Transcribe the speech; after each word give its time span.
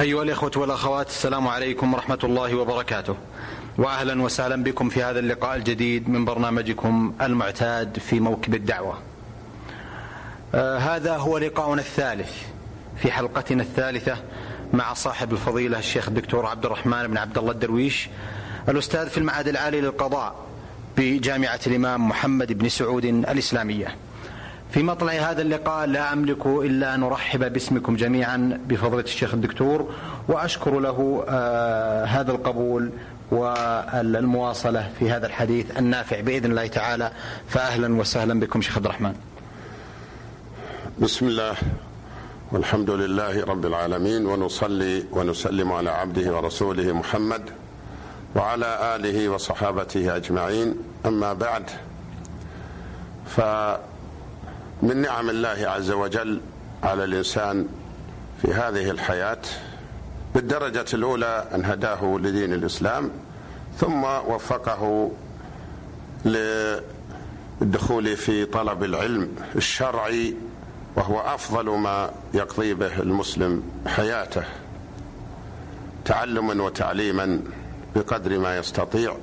أيها 0.00 0.22
الإخوة 0.22 0.50
والأخوات 0.56 1.08
السلام 1.08 1.48
عليكم 1.48 1.94
ورحمة 1.94 2.18
الله 2.24 2.54
وبركاته. 2.54 3.16
وأهلا 3.78 4.22
وسهلا 4.22 4.62
بكم 4.62 4.88
في 4.88 5.02
هذا 5.02 5.18
اللقاء 5.18 5.56
الجديد 5.56 6.08
من 6.08 6.24
برنامجكم 6.24 7.14
المعتاد 7.20 7.98
في 7.98 8.20
موكب 8.20 8.54
الدعوة. 8.54 8.98
آه 10.54 10.78
هذا 10.78 11.16
هو 11.16 11.38
لقاؤنا 11.38 11.80
الثالث 11.80 12.32
في 12.96 13.12
حلقتنا 13.12 13.62
الثالثة 13.62 14.16
مع 14.72 14.94
صاحب 14.94 15.32
الفضيلة 15.32 15.78
الشيخ 15.78 16.08
الدكتور 16.08 16.46
عبد 16.46 16.64
الرحمن 16.64 17.06
بن 17.06 17.16
عبد 17.16 17.38
الله 17.38 17.52
الدرويش 17.52 18.08
الأستاذ 18.68 19.08
في 19.08 19.18
المعهد 19.18 19.48
العالي 19.48 19.80
للقضاء 19.80 20.34
بجامعة 20.96 21.60
الإمام 21.66 22.08
محمد 22.08 22.52
بن 22.52 22.68
سعود 22.68 23.04
الإسلامية. 23.04 23.96
في 24.76 24.82
مطلع 24.82 25.12
هذا 25.12 25.42
اللقاء 25.42 25.86
لا 25.86 26.12
أملك 26.12 26.46
إلا 26.46 26.94
أن 26.94 27.02
أرحب 27.02 27.52
باسمكم 27.52 27.96
جميعا 27.96 28.60
بفضيلة 28.68 29.02
الشيخ 29.02 29.34
الدكتور 29.34 29.90
وأشكر 30.28 30.80
له 30.80 31.24
آه 31.28 32.04
هذا 32.04 32.32
القبول 32.32 32.90
والمواصلة 33.30 34.90
في 34.98 35.10
هذا 35.10 35.26
الحديث 35.26 35.78
النافع 35.78 36.20
بإذن 36.20 36.50
الله 36.50 36.66
تعالى. 36.66 37.12
فأهلا 37.48 38.00
وسهلا 38.00 38.40
بكم 38.40 38.62
شيخ 38.62 38.76
عبد 38.76 38.86
الرحمن. 38.86 39.14
بسم 40.98 41.26
الله 41.26 41.54
والحمد 42.52 42.90
لله 42.90 43.44
رب 43.44 43.66
العالمين 43.66 44.26
ونصلي 44.26 45.04
ونسلم 45.12 45.72
على 45.72 45.90
عبده 45.90 46.36
ورسوله 46.36 46.92
محمد 46.92 47.42
وعلى 48.36 48.96
آله 48.96 49.28
وصحابته 49.28 50.16
أجمعين. 50.16 50.74
أما 51.06 51.32
بعد 51.32 51.64
فمن 54.82 54.96
نعم 54.96 55.30
الله 55.30 55.56
عز 55.68 55.90
وجل 55.90 56.40
على 56.82 57.04
الإنسان 57.04 57.68
في 58.42 58.52
هذه 58.52 58.90
الحياة 58.90 59.38
بالدرجة 60.34 60.84
الأولى 60.94 61.48
أن 61.54 61.64
هداه 61.64 62.18
لدين 62.22 62.52
الإسلام 62.52 63.10
ثم 63.78 64.04
وفقه 64.04 65.10
للدخول 66.24 68.16
في 68.16 68.44
طلب 68.44 68.84
العلم 68.84 69.28
الشرعي 69.56 70.34
وهو 70.96 71.20
أفضل 71.20 71.70
ما 71.70 72.10
يقضي 72.34 72.74
به 72.74 72.98
المسلم 73.02 73.62
حياته 73.86 74.44
تعلما 76.04 76.62
وتعليما 76.62 77.40
بقدر 77.96 78.38
ما 78.38 78.56
يستطيع. 78.56 79.16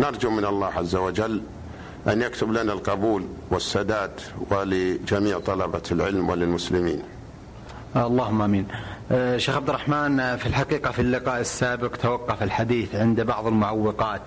نرجو 0.00 0.30
من 0.30 0.44
الله 0.44 0.66
عز 0.66 0.96
وجل 0.96 1.42
أن 2.08 2.22
يكتب 2.22 2.52
لنا 2.52 2.72
القبول 2.72 3.26
والسداد 3.50 4.10
ولجميع 4.50 5.38
طلبة 5.38 5.82
العلم 5.92 6.28
وللمسلمين 6.28 7.02
اللهم 7.96 8.42
آمين. 8.42 8.66
شيخ 9.36 9.56
عبد 9.56 9.68
الرحمن 9.68 10.36
في 10.36 10.46
الحقيقة 10.46 10.90
في 10.90 11.02
اللقاء 11.02 11.40
السابق 11.40 11.96
توقف 11.96 12.42
الحديث 12.42 12.94
عند 12.94 13.20
بعض 13.20 13.46
المعوقات 13.46 14.22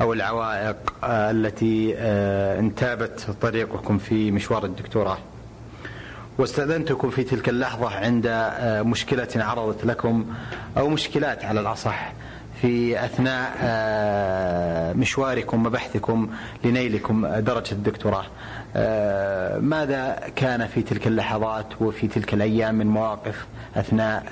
أو 0.00 0.12
العوائق 0.12 0.76
التي 1.04 1.94
انتابت 2.58 3.26
طريقكم 3.42 3.98
في 3.98 4.30
مشوار 4.30 4.64
الدكتوراه. 4.64 5.18
واستأذنتكم 6.38 7.10
في 7.10 7.24
تلك 7.24 7.48
اللحظة 7.48 7.88
عند 7.96 8.52
مشكلة 8.86 9.28
عرضت 9.36 9.84
لكم 9.84 10.26
أو 10.78 10.88
مشكلات 10.88 11.44
على 11.44 11.60
الأصح 11.60 12.12
في 12.62 13.04
أثناء 13.04 13.54
مشواركم 14.96 15.66
وبحثكم 15.66 16.30
لنيلكم 16.64 17.26
درجة 17.26 17.72
الدكتوراه. 17.72 18.24
ماذا 19.60 20.30
كان 20.36 20.66
في 20.66 20.82
تلك 20.82 21.06
اللحظات 21.06 21.66
وفي 21.80 22.08
تلك 22.08 22.34
الأيام 22.34 22.74
من 22.74 22.86
مواقف 22.86 23.46
أثناء 23.76 24.22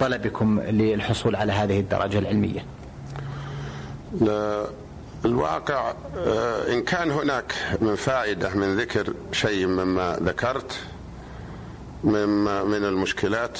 طلبكم 0.00 0.60
للحصول 0.60 1.36
على 1.36 1.52
هذه 1.52 1.80
الدرجة 1.80 2.18
العلمية؟ 2.18 2.64
الواقع 5.24 5.94
إن 6.68 6.82
كان 6.82 7.10
هناك 7.10 7.54
من 7.80 7.94
فائدة 7.96 8.54
من 8.54 8.76
ذكر 8.76 9.14
شيء 9.32 9.66
مما 9.66 10.16
ذكرت 10.22 10.80
مما 12.04 12.64
من 12.64 12.84
المشكلات 12.84 13.58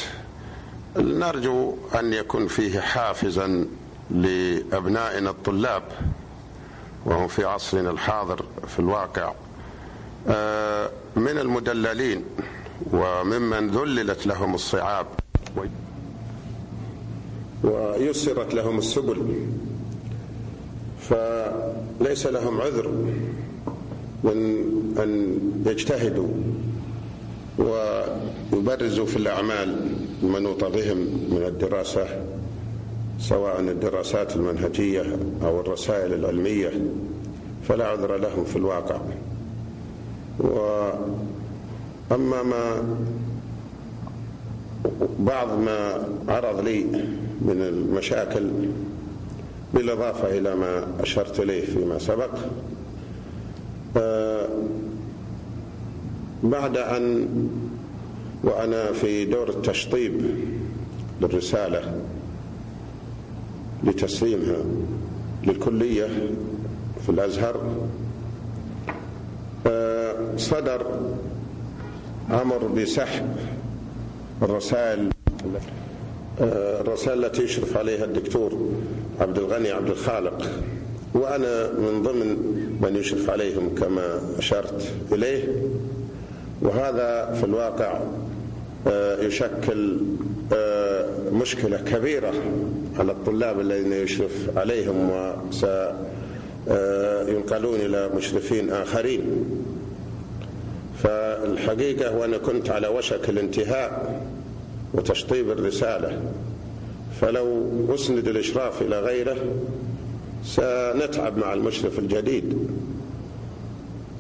نرجو 0.97 1.75
أن 1.99 2.13
يكون 2.13 2.47
فيه 2.47 2.81
حافزا 2.81 3.67
لأبنائنا 4.11 5.31
الطلاب 5.31 5.83
وهم 7.07 7.29
في 7.29 7.45
عصرنا 7.45 7.91
الحاضر 7.91 8.45
في 8.69 8.79
الواقع. 8.79 9.33
من 11.17 11.39
المدللين 11.39 12.25
وممن 12.93 13.71
ذللت 13.71 14.27
لهم 14.27 14.55
الصعاب 14.55 15.07
ويسرت 17.65 18.55
لهم 18.55 18.79
السبل 18.79 19.47
فليس 21.01 22.27
لهم 22.27 22.61
عذر 22.61 22.89
من 24.25 24.37
أن 24.99 25.39
يجتهدوا 25.67 26.29
ويبرزوا 27.59 29.07
في 29.07 29.17
الأعمال. 29.17 29.97
المنوطه 30.23 30.69
بهم 30.69 30.97
من 31.31 31.45
الدراسة 31.49 32.07
سواء 33.19 33.61
الدراسات 33.61 34.37
المنهجية 34.37 35.17
أو 35.43 35.61
الرسائل 35.61 36.13
العلمية 36.15 36.71
فلا 37.69 37.87
عذر 37.87 38.17
لهم 38.17 38.45
في 38.45 38.57
الواقع. 38.57 39.01
وأما 40.39 42.43
ما 42.43 42.83
بعض 45.19 45.59
ما 45.59 46.09
عرض 46.29 46.61
لي 46.61 46.85
من 47.41 47.63
المشاكل 47.63 48.51
بالإضافة 49.75 50.39
إلى 50.39 50.55
ما 50.57 50.87
أشرت 51.01 51.41
إليه 51.41 51.65
فيما 51.65 51.99
سبق 51.99 52.31
بعد 56.43 56.77
أن 56.77 57.29
وأنا 58.45 58.93
في 58.93 59.25
دور 59.25 59.49
التشطيب 59.49 60.23
للرسالة 61.21 62.01
لتسليمها 63.85 64.65
للكلية 65.47 66.09
في 67.03 67.09
الأزهر. 67.09 67.61
صدر 70.37 70.87
أمر 72.31 72.67
بسحب 72.67 73.37
الرسائل 74.43 75.11
الرسائل 76.81 77.25
التي 77.25 77.43
يشرف 77.43 77.77
عليها 77.77 78.05
الدكتور 78.05 78.71
عبد 79.21 79.39
الغني 79.39 79.71
عبد 79.71 79.91
الخالق. 79.91 80.51
وأنا 81.15 81.73
من 81.73 82.03
ضمن 82.03 82.37
من 82.83 82.97
يشرف 82.97 83.31
عليهم 83.31 83.75
كما 83.75 84.21
أشرت 84.39 84.93
إليه. 85.13 85.63
وهذا 86.63 87.35
في 87.35 87.45
الواقع 87.45 88.01
يشكل 89.21 89.99
مشكلة 91.33 91.77
كبيرة 91.77 92.33
على 92.99 93.13
الطلاب 93.13 93.61
الذين 93.61 93.93
يشرف 93.93 94.51
عليهم 94.57 95.11
وسينقلون 96.69 97.81
إلى 97.81 98.11
مشرفين 98.17 98.71
آخرين. 98.71 99.23
فالحقيقة 101.03 102.17
وأنا 102.17 102.39
كنت 102.39 102.71
على 102.71 102.89
وشك 102.89 103.29
الانتهاء 103.29 104.21
وتشطيب 104.95 105.51
الرسالة. 105.51 106.21
فلو 107.21 107.67
أسند 107.95 108.29
الإشراف 108.29 108.83
إلى 108.83 109.01
غيره 109.01 109.37
سنتعب 110.45 111.39
مع 111.39 111.55
المشرف 111.55 111.99
الجديد. 111.99 112.69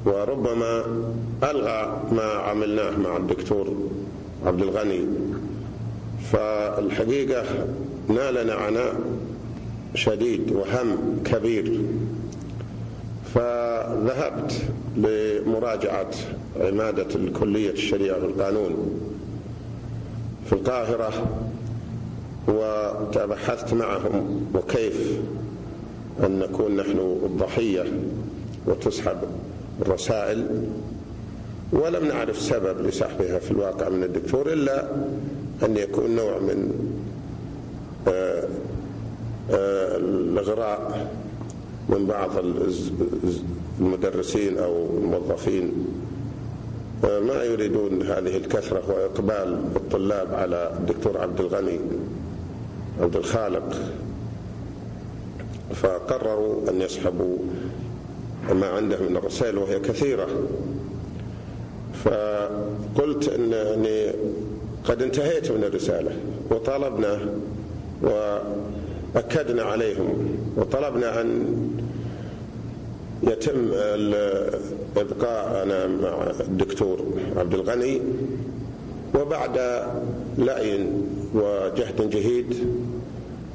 وربما 0.07 0.85
ألغى 1.43 2.01
ما 2.13 2.23
عملناه 2.23 2.99
مع 2.99 3.17
الدكتور 3.17 3.91
عبد 4.47 4.63
الغني 4.63 5.07
فالحقيقة 6.33 7.45
نالنا 8.09 8.55
عناء 8.55 8.95
شديد 9.95 10.53
وهم 10.53 11.19
كبير. 11.25 11.81
فذهبت 13.35 14.53
لمراجعة 14.97 16.11
عمادة 16.61 17.15
الكلية 17.15 17.71
الشريعة 17.71 18.23
والقانون 18.23 19.01
في 20.47 20.53
القاهرة 20.53 21.13
وتبحثت 22.49 23.75
معهم 23.75 24.47
وكيف 24.55 25.19
أن 26.25 26.39
نكون 26.39 26.77
نحن 26.77 26.99
الضحية 27.25 27.85
وتسحب 28.67 29.17
الرسائل. 29.83 30.47
ولم 31.73 32.05
نعرف 32.09 32.39
سبب 32.41 32.87
لسحبها 32.87 33.39
في 33.39 33.51
الواقع 33.51 33.89
من 33.89 34.03
الدكتور 34.05 34.53
إلا 34.53 34.87
أن 35.65 35.77
يكون 35.77 36.17
نوع 36.17 36.39
من 36.39 36.73
آه، 38.09 38.49
آه، 39.51 39.97
الإغراء 39.97 41.09
من 41.89 42.07
بعض 42.07 42.31
المدرسين 43.81 44.59
أو 44.59 44.87
الموظفين. 44.99 45.87
آه، 47.05 47.21
ما 47.21 47.45
يريدون 47.45 48.03
هذه 48.03 48.37
الكثرة 48.37 48.83
وإقبال 48.89 49.61
الطلاب 49.77 50.35
على 50.35 50.73
الدكتور 50.81 51.19
عبد 51.19 51.41
الغني 51.41 51.81
عبد 53.01 53.17
الخالق. 53.17 53.77
فقرروا 55.75 56.71
أن 56.71 56.81
يسحبوا 56.81 57.39
ما 58.53 58.67
عنده 58.67 58.99
من 59.09 59.17
الرسائل 59.17 59.59
وهي 59.59 59.81
كثيرة. 59.81 60.29
فقلت 62.05 63.29
أنني 63.29 64.13
قد 64.85 65.03
انتهيت 65.03 65.51
من 65.53 65.65
الرسالة 65.65 66.11
وطالبنا 66.51 67.19
وأكدنا 68.03 69.63
عليهم 69.63 70.37
وطلبنا 70.57 71.21
أن 71.21 71.57
يتم 73.23 73.71
إبقاءنا 74.97 75.87
مع 75.87 76.31
الدكتور 76.41 76.99
عبد 77.37 77.55
الغني 77.55 78.01
وبعد 79.21 79.59
لأي 80.39 80.87
وجهد 81.35 82.11
جهيد 82.11 82.55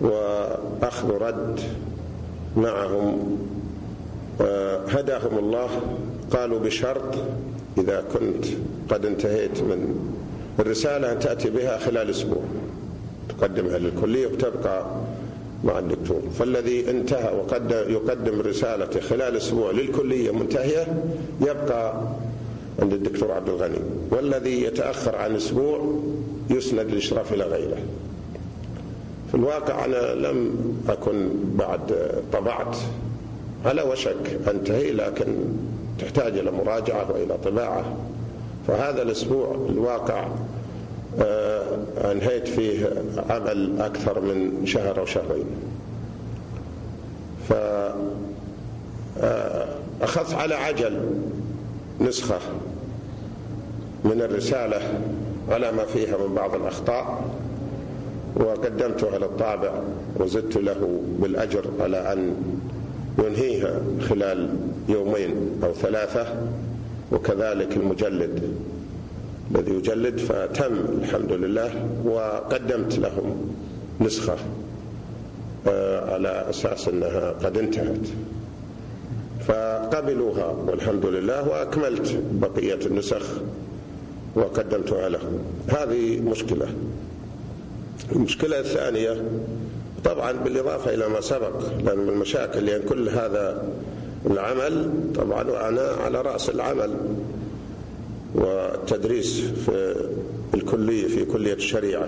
وأخذ 0.02 1.12
رد 1.12 1.60
معهم 2.58 3.38
هداهم 4.90 5.38
الله 5.40 5.70
قالوا 6.32 6.60
بشرط 6.60 7.16
إذا 7.78 8.04
كنت 8.14 8.46
قد 8.90 9.06
انتهيت 9.06 9.62
من 9.62 9.96
الرسالة 10.60 11.12
أن 11.12 11.20
تأتي 11.20 11.50
بها 11.50 11.78
خلال 11.78 12.10
أسبوع. 12.10 12.42
تقدمها 13.30 13.78
للكلية 13.78 14.28
وتبقى 14.28 14.86
مع 15.64 15.80
الدكتور. 15.80 16.22
فالذي 16.40 16.90
انتهى 16.90 17.36
وقد 17.36 17.72
يقدم 17.72 18.42
رسالته 18.42 19.00
خلال 19.00 19.38
أسبوع 19.38 19.72
للكلية 19.72 20.32
منتهية 20.32 21.04
يبقى 21.42 21.94
عند 22.82 22.94
الدكتور 22.94 23.32
عبد 23.32 23.50
الغني. 23.50 23.80
والذي 24.12 24.64
يتأخر 24.64 25.16
عن 25.16 25.36
أسبوع 25.36 25.96
يسند 26.50 26.88
الإشراف 26.90 27.34
إلى 27.34 27.44
غيره. 27.44 27.78
في 29.32 29.36
الواقع 29.36 29.86
أنا 29.86 30.14
لم 30.28 30.56
أكن 30.90 31.30
بعد 31.56 32.12
طبعت 32.34 32.78
على 33.66 33.82
وشك 33.82 34.40
أنتهي 34.48 34.92
لكن 34.92 35.26
تحتاج 36.00 36.38
إلى 36.38 36.52
مراجعة 36.52 37.12
وإلى 37.12 37.38
طباعة. 37.44 37.84
فهذا 38.68 39.02
الأسبوع 39.02 39.56
الواقع 39.70 40.28
آه، 41.20 41.64
أنهيت 42.12 42.48
فيه 42.48 42.90
عمل 43.30 43.82
أكثر 43.82 44.22
من 44.22 44.66
شهر 44.66 45.00
أو 45.00 45.06
شهرين. 45.06 45.46
فأخذت 47.50 47.94
آه، 50.34 50.38
على 50.38 50.56
عجل 50.56 51.00
نسخة 52.02 52.40
من 54.04 54.22
الرسالة 54.22 54.82
على 55.50 55.72
ما 55.72 55.86
فيها 55.86 56.18
من 56.18 56.36
بعض 56.36 56.56
الأخطاء 56.56 57.24
وقدمتها 58.36 59.18
للطابع 59.18 59.72
وزدت 60.20 60.58
له 60.58 61.02
بالأجر 61.20 61.66
على 61.80 62.14
أن 62.14 62.36
ينهيها 63.20 63.80
خلال 64.10 64.50
يومين 64.90 65.60
أو 65.64 65.74
ثلاثة 65.74 66.26
وكذلك 67.12 67.78
المجلد 67.78 68.42
الذي 69.56 69.72
يجلد 69.74 70.18
فتم 70.20 70.74
الحمد 71.02 71.32
لله 71.32 71.72
وقدمت 72.06 72.98
لهم 73.00 73.54
نسخة 74.02 74.36
آه، 75.68 76.14
على 76.14 76.46
أساس 76.50 76.88
أنها 76.88 77.32
قد 77.32 77.58
انتهت. 77.58 78.08
فقبلوها 79.48 80.46
والحمد 80.68 81.06
لله 81.06 81.48
وأكملت 81.50 82.20
بقية 82.32 82.80
النسخ 82.86 83.26
وقدمتها 84.36 85.10
لهم. 85.10 85.40
هذه 85.68 86.20
مشكلة. 86.20 86.68
المشكلة 88.16 88.60
الثانية 88.60 89.24
طبعا 90.06 90.32
بالإضافة 90.32 90.94
إلى 90.94 91.08
ما 91.10 91.22
سبق 91.22 91.60
لأن 91.86 91.98
من 92.00 92.10
المشاكل 92.10 92.66
لأن 92.66 92.82
كل 92.82 93.10
هذا 93.10 93.64
العمل 94.26 94.92
طبعا 95.16 95.44
وأنا 95.44 95.82
على 96.06 96.22
رأس 96.22 96.50
العمل 96.50 96.96
والتدريس 98.36 99.42
في 99.42 99.96
الكلية 100.54 101.08
في 101.08 101.26
كلية 101.26 101.54
الشريعة. 101.54 102.08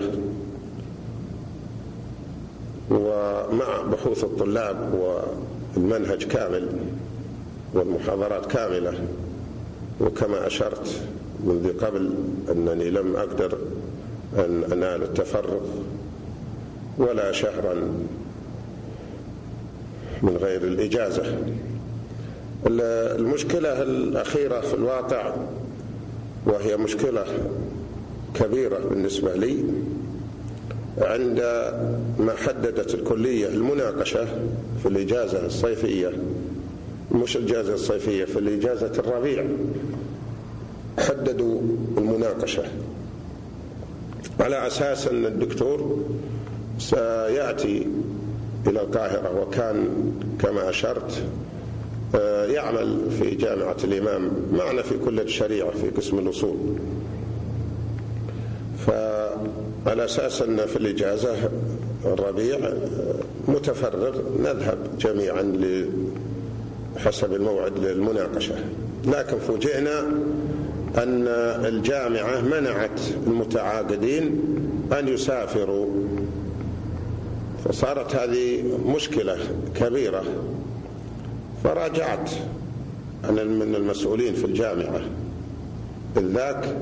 ومع 2.90 3.82
بحوث 3.92 4.24
الطلاب 4.24 4.94
والمنهج 5.76 6.24
كامل 6.24 6.68
والمحاضرات 7.74 8.46
كاملة 8.46 8.92
وكما 10.00 10.46
أشرت 10.46 11.00
منذ 11.44 11.78
قبل 11.78 12.10
أنني 12.52 12.90
لم 12.90 13.16
أقدر 13.16 13.58
أن 14.38 14.64
أنال 14.72 15.02
التفرغ 15.02 15.60
ولا 16.98 17.32
شهرا 17.32 17.74
من 20.22 20.36
غير 20.36 20.62
الإجازة. 20.62 21.38
المشكلة 22.66 23.82
الأخيرة 23.82 24.60
في 24.60 24.74
الواقع 24.74 25.34
وهي 26.46 26.76
مشكلة 26.76 27.24
كبيرة 28.34 28.78
بالنسبة 28.78 29.34
لي 29.34 29.64
عند 30.98 31.40
ما 32.18 32.34
حددت 32.36 32.94
الكلية 32.94 33.46
المناقشة 33.48 34.24
في 34.82 34.86
الإجازة 34.88 35.46
الصيفية 35.46 36.12
مش 37.12 37.36
الإجازة 37.36 37.74
الصيفية 37.74 38.24
في 38.24 38.38
الإجازة 38.38 38.92
الربيع 38.98 39.44
حددوا 40.98 41.60
المناقشة. 41.98 42.62
على 44.40 44.66
أساس 44.66 45.06
أن 45.08 45.26
الدكتور 45.26 46.04
سيأتي 46.78 47.86
إلى 48.66 48.80
القاهرة 48.80 49.40
وكان 49.42 49.88
كما 50.38 50.68
أشرت 50.70 51.22
يعمل 52.48 53.10
في 53.18 53.30
جامعة 53.30 53.76
الإمام 53.84 54.30
معنا 54.52 54.82
في 54.82 54.98
كلية 54.98 55.22
الشريعة 55.22 55.70
في 55.70 55.90
قسم 55.90 56.18
الأصول. 56.18 56.56
فعلى 58.86 60.04
أساس 60.04 60.42
أن 60.42 60.66
في 60.66 60.76
الإجازة 60.76 61.50
الربيع 62.04 62.56
آه، 62.56 63.14
متفرغ 63.48 64.18
نذهب 64.38 64.78
جميعا 64.98 65.58
حسب 66.96 67.34
الموعد 67.34 67.78
للمناقشة. 67.78 68.54
لكن 69.06 69.38
فوجئنا 69.38 70.00
أن 70.98 71.24
الجامعة 71.64 72.40
منعت 72.40 73.00
المتعاقدين 73.26 74.40
أن 74.98 75.08
يسافروا. 75.08 75.86
فصارت 77.64 78.14
هذه 78.16 78.62
مشكلة 78.86 79.36
كبيرة. 79.74 80.24
فراجعت 81.64 82.30
أنا 83.24 83.44
من 83.44 83.74
المسؤولين 83.74 84.34
في 84.34 84.44
الجامعة. 84.44 85.00
ذاك 86.16 86.76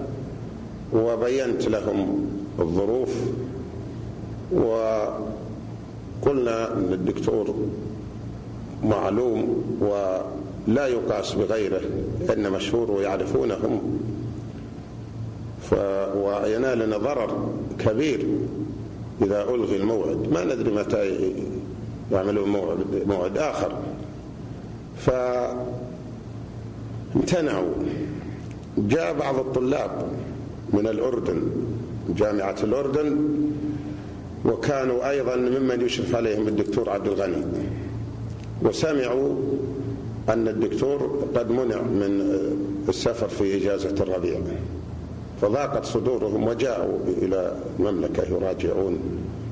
وبينت 0.93 1.69
لهم 1.69 2.27
الظروف 2.59 3.15
وقلنا 4.53 5.19
أن 6.73 6.93
الدكتور 6.93 7.55
معلوم 8.85 9.65
ولا 9.81 10.87
يقاس 10.87 11.33
بغيره 11.35 11.81
لأن 12.29 12.53
مشهور 12.53 12.91
ويعرفونهم. 12.91 14.01
وينالنا 16.17 16.97
ضرر 16.97 17.49
كبير 17.79 18.27
إذا 19.23 19.43
ألغي 19.43 19.77
الموعد. 19.77 20.29
ما 20.33 20.45
ندري 20.45 20.71
متى 20.71 21.33
يعملون 22.13 22.49
موعد, 22.49 22.79
موعد 23.07 23.39
آخر. 23.39 23.73
فامتنعوا. 27.15 27.75
جاء 28.79 29.15
بعض 29.19 29.35
الطلاب 29.39 29.91
من 30.73 30.87
الأردن 30.87 31.43
جامعة 32.09 32.57
الأردن 32.63 33.17
وكانوا 34.45 35.11
أيضا 35.11 35.37
ممن 35.37 35.81
يشرف 35.81 36.15
عليهم 36.15 36.49
الدكتور 36.49 36.91
عبد 36.91 37.07
الغني. 37.07 37.43
وسمعوا 38.63 39.35
أن 40.29 40.49
الدكتور 40.49 41.25
قد 41.35 41.51
منع 41.51 41.83
من 41.83 42.39
السفر 42.89 43.29
في 43.29 43.57
إجازة 43.57 43.95
الربيع. 44.01 44.41
فضاقت 45.43 45.85
صدورهم 45.85 46.49
وجاءوا 46.49 46.99
إلى 47.23 47.57
المملكة 47.79 48.23
يراجعون 48.23 48.99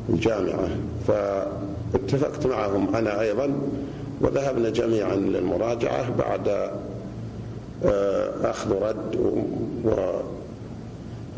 الجامعة. 0.08 0.68
فاتفقت 1.08 2.46
معهم 2.46 2.96
أنا 2.96 3.20
أيضا 3.20 3.58
وذهبنا 4.20 4.70
جميعا 4.70 5.14
للمراجعة 5.14 6.16
بعد 6.16 6.70
آه، 7.84 8.50
أخذ 8.50 8.72
رد 8.72 9.16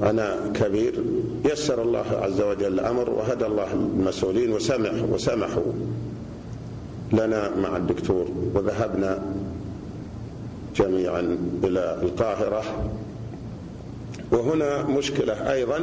وعناء 0.00 0.52
كبير. 0.54 1.04
يسر 1.52 1.82
الله 1.82 2.04
عز 2.22 2.40
وجل 2.40 2.66
الأمر 2.66 3.10
وهدى 3.10 3.46
الله 3.46 3.72
المسؤولين 3.72 4.52
وسمح 4.52 4.92
وسمحوا 5.12 5.72
لنا 7.12 7.50
مع 7.56 7.76
الدكتور. 7.76 8.26
وذهبنا 8.54 9.22
جميعا 10.76 11.38
إلى 11.64 11.98
القاهرة. 12.02 12.62
وهنا 14.32 14.82
مشكلة 14.82 15.52
أيضا 15.52 15.78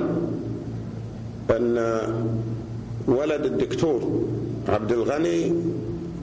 أن 1.51 2.01
ولد 3.07 3.45
الدكتور 3.45 4.25
عبد 4.67 4.91
الغني 4.91 5.53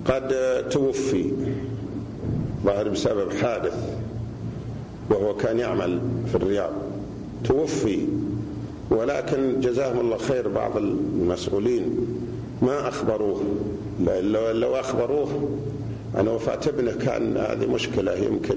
قد 0.05 0.35
توفي 0.71 1.31
ظاهر 2.65 2.89
بسبب 2.89 3.33
حادث 3.33 3.75
وهو 5.11 5.37
كان 5.37 5.59
يعمل 5.59 6.01
في 6.29 6.35
الرياض. 6.35 6.71
توفي 7.45 7.99
ولكن 8.91 9.61
جزاهم 9.61 10.01
الله 10.01 10.17
خير 10.17 10.49
بعض 10.49 10.77
المسؤولين. 10.77 11.97
ما 12.63 12.89
أخبروه؟ 12.89 13.41
لو 14.53 14.75
أخبروه 14.77 15.49
عن 16.15 16.29
وفاة 16.29 16.61
ابنه 16.67 16.93
كان 16.93 17.37
هذه 17.37 17.67
مشكلة 17.67 18.13
يمكن 18.15 18.57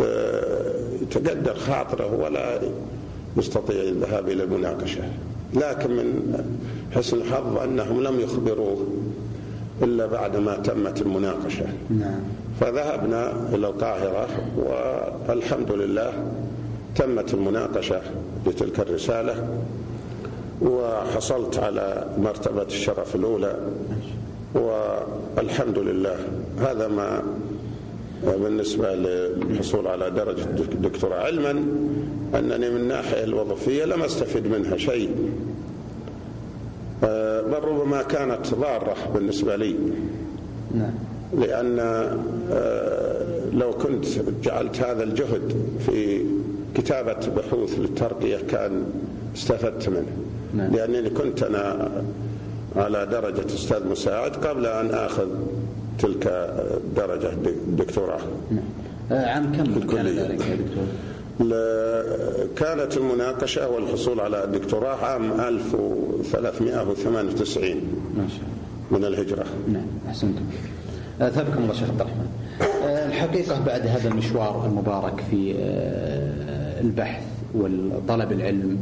آه، 0.00 0.72
يتقدر 1.02 1.54
خاطره 1.54 2.20
ولا 2.24 2.60
يستطيع 3.36 3.82
الذهاب 3.82 4.28
إلى 4.28 4.42
المناقشة. 4.44 5.02
لكن 5.54 5.90
من 5.90 6.38
حسن 6.94 7.16
الحظ 7.16 7.58
أنهم 7.58 8.02
لم 8.02 8.20
يخبروه. 8.20 8.86
إلا 9.82 10.06
بعد 10.06 10.36
ما 10.36 10.56
تمت 10.56 11.02
المناقشة. 11.02 11.66
نعم. 11.90 12.20
فذهبنا 12.60 13.32
إلى 13.54 13.66
القاهرة 13.66 14.28
والحمد 15.28 15.72
لله 15.72 16.12
تمت 16.96 17.34
المناقشة 17.34 18.00
لتلك 18.46 18.80
الرسالة 18.80 19.48
وحصلت 20.62 21.58
على 21.58 22.06
مرتبة 22.18 22.62
الشرف 22.62 23.14
الأولى 23.14 23.56
والحمد 24.54 25.78
لله. 25.78 26.16
هذا 26.60 26.88
ما 26.88 27.22
بالنسبة 28.24 28.94
للحصول 28.94 29.86
على 29.86 30.10
درجة 30.10 30.42
دكتوراه 30.82 31.16
علما 31.16 31.50
أنني 32.34 32.70
من 32.70 32.76
الناحية 32.76 33.24
الوظيفية 33.24 33.84
لم 33.84 34.02
أستفد 34.02 34.46
منها 34.46 34.76
شيء. 34.76 35.10
بل 37.02 37.64
ربما 37.64 38.02
كانت 38.02 38.54
ضارة 38.54 38.96
بالنسبة 39.14 39.56
لي 39.56 39.74
نعم. 40.74 40.90
لأن 41.38 41.78
آه، 42.52 43.26
لو 43.52 43.70
كنت 43.72 44.06
جعلت 44.42 44.80
هذا 44.80 45.02
الجهد 45.02 45.54
في 45.86 46.24
كتابة 46.74 47.28
بحوث 47.36 47.78
للترقية 47.78 48.36
كان 48.50 48.84
استفدت 49.36 49.88
منه 49.88 50.12
نعم. 50.54 50.72
لأنني 50.74 51.10
كنت 51.10 51.42
أنا 51.42 51.90
على 52.76 53.06
درجة 53.06 53.46
أستاذ 53.46 53.88
مساعد 53.88 54.30
قبل 54.36 54.66
أن 54.66 54.90
آخذ 54.90 55.28
تلك 55.98 56.26
الدرجة 56.26 57.30
دكتوراه 57.68 58.20
نعم. 58.50 58.64
آه، 59.12 59.26
عام 59.26 59.52
كم 59.52 59.80
كان 59.86 60.06
ذلك 60.06 60.40
يا 60.40 60.54
دكتور؟ 60.56 60.86
كانت 62.56 62.96
المناقشة 62.96 63.68
والحصول 63.68 64.20
على 64.20 64.44
الدكتوراه 64.44 64.96
عام 65.04 65.40
1398 65.40 67.74
ما 68.16 68.28
شاء 68.28 68.38
الله 68.38 68.58
من 68.90 69.04
الهجرة. 69.04 69.44
نعم 69.68 69.86
أحسنتم. 70.08 70.42
أثابكم 71.20 71.62
الله 71.62 71.74
شيخ 71.74 71.90
عبد 71.90 72.00
الرحمن. 72.00 72.26
آه، 72.60 73.06
الحقيقة 73.06 73.60
بعد 73.66 73.86
هذا 73.86 74.08
المشوار 74.08 74.66
المبارك 74.66 75.20
في 75.30 75.54
آه، 75.58 76.80
البحث 76.80 77.22
وطلب 77.54 78.32
العلم 78.32 78.78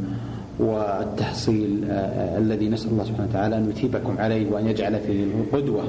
والتحصيل 0.59 1.85
آه، 1.89 2.37
الذي 2.37 2.69
نسأل 2.69 2.91
الله 2.91 3.03
سبحانه 3.03 3.27
وتعالى 3.29 3.57
أن 3.57 3.69
يثيبكم 3.69 4.17
عليه 4.17 4.51
وأن 4.51 4.67
يجعل 4.67 4.99
فيه 4.99 5.25
قدوة 5.53 5.83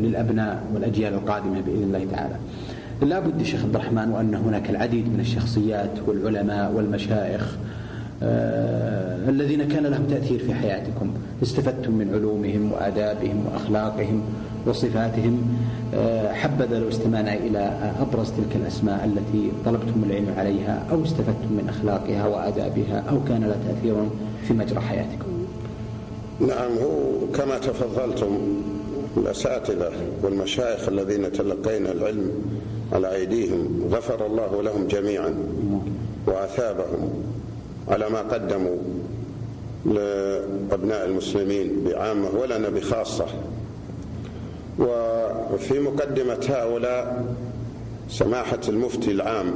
للأبناء 0.00 0.62
والأجيال 0.74 1.14
القادمة 1.14 1.60
بإذن 1.60 1.82
الله 1.82 2.06
تعالى. 2.12 2.34
لا 3.02 3.18
بد 3.20 3.42
شيخ 3.42 3.64
عبد 3.64 3.74
الرحمن 3.74 4.10
وأن 4.12 4.34
هناك 4.34 4.70
العديد 4.70 5.12
من 5.14 5.20
الشخصيات 5.20 5.90
والعلماء 6.06 6.72
والمشايخ 6.72 7.56
آه 8.22 9.28
الذين 9.28 9.68
كان 9.68 9.86
لهم 9.86 10.06
تأثير 10.10 10.38
في 10.38 10.54
حياتكم 10.54 11.12
استفدتم 11.42 11.92
من 11.92 12.10
علومهم 12.14 12.72
وآدابهم 12.72 13.46
وأخلاقهم 13.46 14.22
وصفاتهم 14.66 15.42
آه 15.94 16.32
حبذا 16.32 16.78
لو 16.78 16.88
استمعنا 16.88 17.34
إلى 17.34 17.92
أبرز 18.00 18.30
تلك 18.30 18.56
الأسماء 18.56 19.04
التي 19.04 19.50
طلبتم 19.64 20.04
العلم 20.06 20.34
عليها 20.36 20.86
أو 20.90 21.04
استفدتم 21.04 21.52
من 21.52 21.68
أخلاقها 21.68 22.26
وآدابها 22.26 23.04
أو 23.10 23.24
كان 23.24 23.40
لها 23.40 23.56
تأثير 23.68 23.94
في 24.48 24.54
مجرى 24.54 24.80
حياتكم. 24.80 25.30
نعم 26.40 26.70
هو 26.82 27.26
كما 27.34 27.58
تفضلتم 27.58 28.38
الأساتذة 29.16 29.90
والمشايخ 30.22 30.88
الذين 30.88 31.32
تلقينا 31.32 31.92
العلم 31.92 32.30
على 32.92 33.14
أيديهم 33.14 33.88
غفر 33.92 34.26
الله 34.26 34.62
لهم 34.62 34.86
جميعا 34.86 35.34
وأثابهم 36.26 37.10
على 37.88 38.08
ما 38.08 38.18
قدموا 38.20 38.76
لأبناء 39.86 41.06
المسلمين 41.06 41.84
بعامة 41.84 42.28
ولنا 42.40 42.68
بخاصة. 42.68 43.26
وفي 44.78 45.78
مقدمة 45.78 46.46
هؤلاء 46.48 47.24
سماحة 48.08 48.60
المفتي 48.68 49.10
العام 49.10 49.54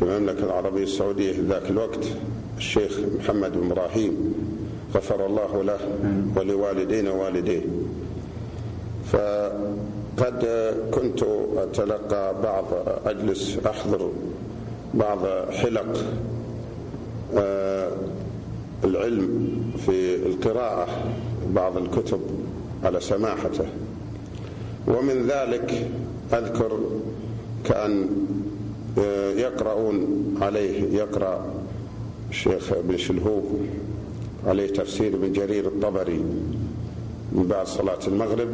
للمملكة 0.00 0.44
العربية 0.44 0.82
السعودية 0.82 1.32
في 1.32 1.40
ذاك 1.40 1.70
الوقت 1.70 2.04
الشيخ 2.56 2.98
محمد 3.18 3.52
بن 3.52 3.70
إبراهيم 3.70 4.34
غفر 4.94 5.26
الله 5.26 5.62
له 5.62 5.78
ولوالدينا 6.36 7.10
ووالديه. 7.10 7.62
فقد 10.16 10.46
كنت 10.94 11.22
أتلقى 11.56 12.34
بعض 12.42 12.64
أجلس 13.06 13.58
أحضر 13.66 14.10
بعض 14.94 15.18
حلق 15.50 16.04
آه، 17.36 17.90
العلم 18.84 19.50
في 19.86 20.16
القراءة 20.16 20.86
بعض 21.54 21.76
الكتب 21.76 22.20
على 22.84 23.00
سماحته. 23.00 23.66
ومن 24.88 25.26
ذلك 25.26 25.90
أذكر 26.32 26.78
كأن 27.64 28.08
آه، 28.98 29.30
يقرؤون 29.32 30.34
عليه 30.42 30.98
يقرأ 30.98 31.44
الشيخ 32.30 32.72
بن 32.84 32.96
شلهوب 32.96 33.44
عليه 34.46 34.66
تفسير 34.72 35.14
ابن 35.14 35.32
جرير 35.32 35.66
الطبري 35.66 36.24
من 37.32 37.46
بعد 37.46 37.66
صلاة 37.66 37.98
المغرب. 38.06 38.48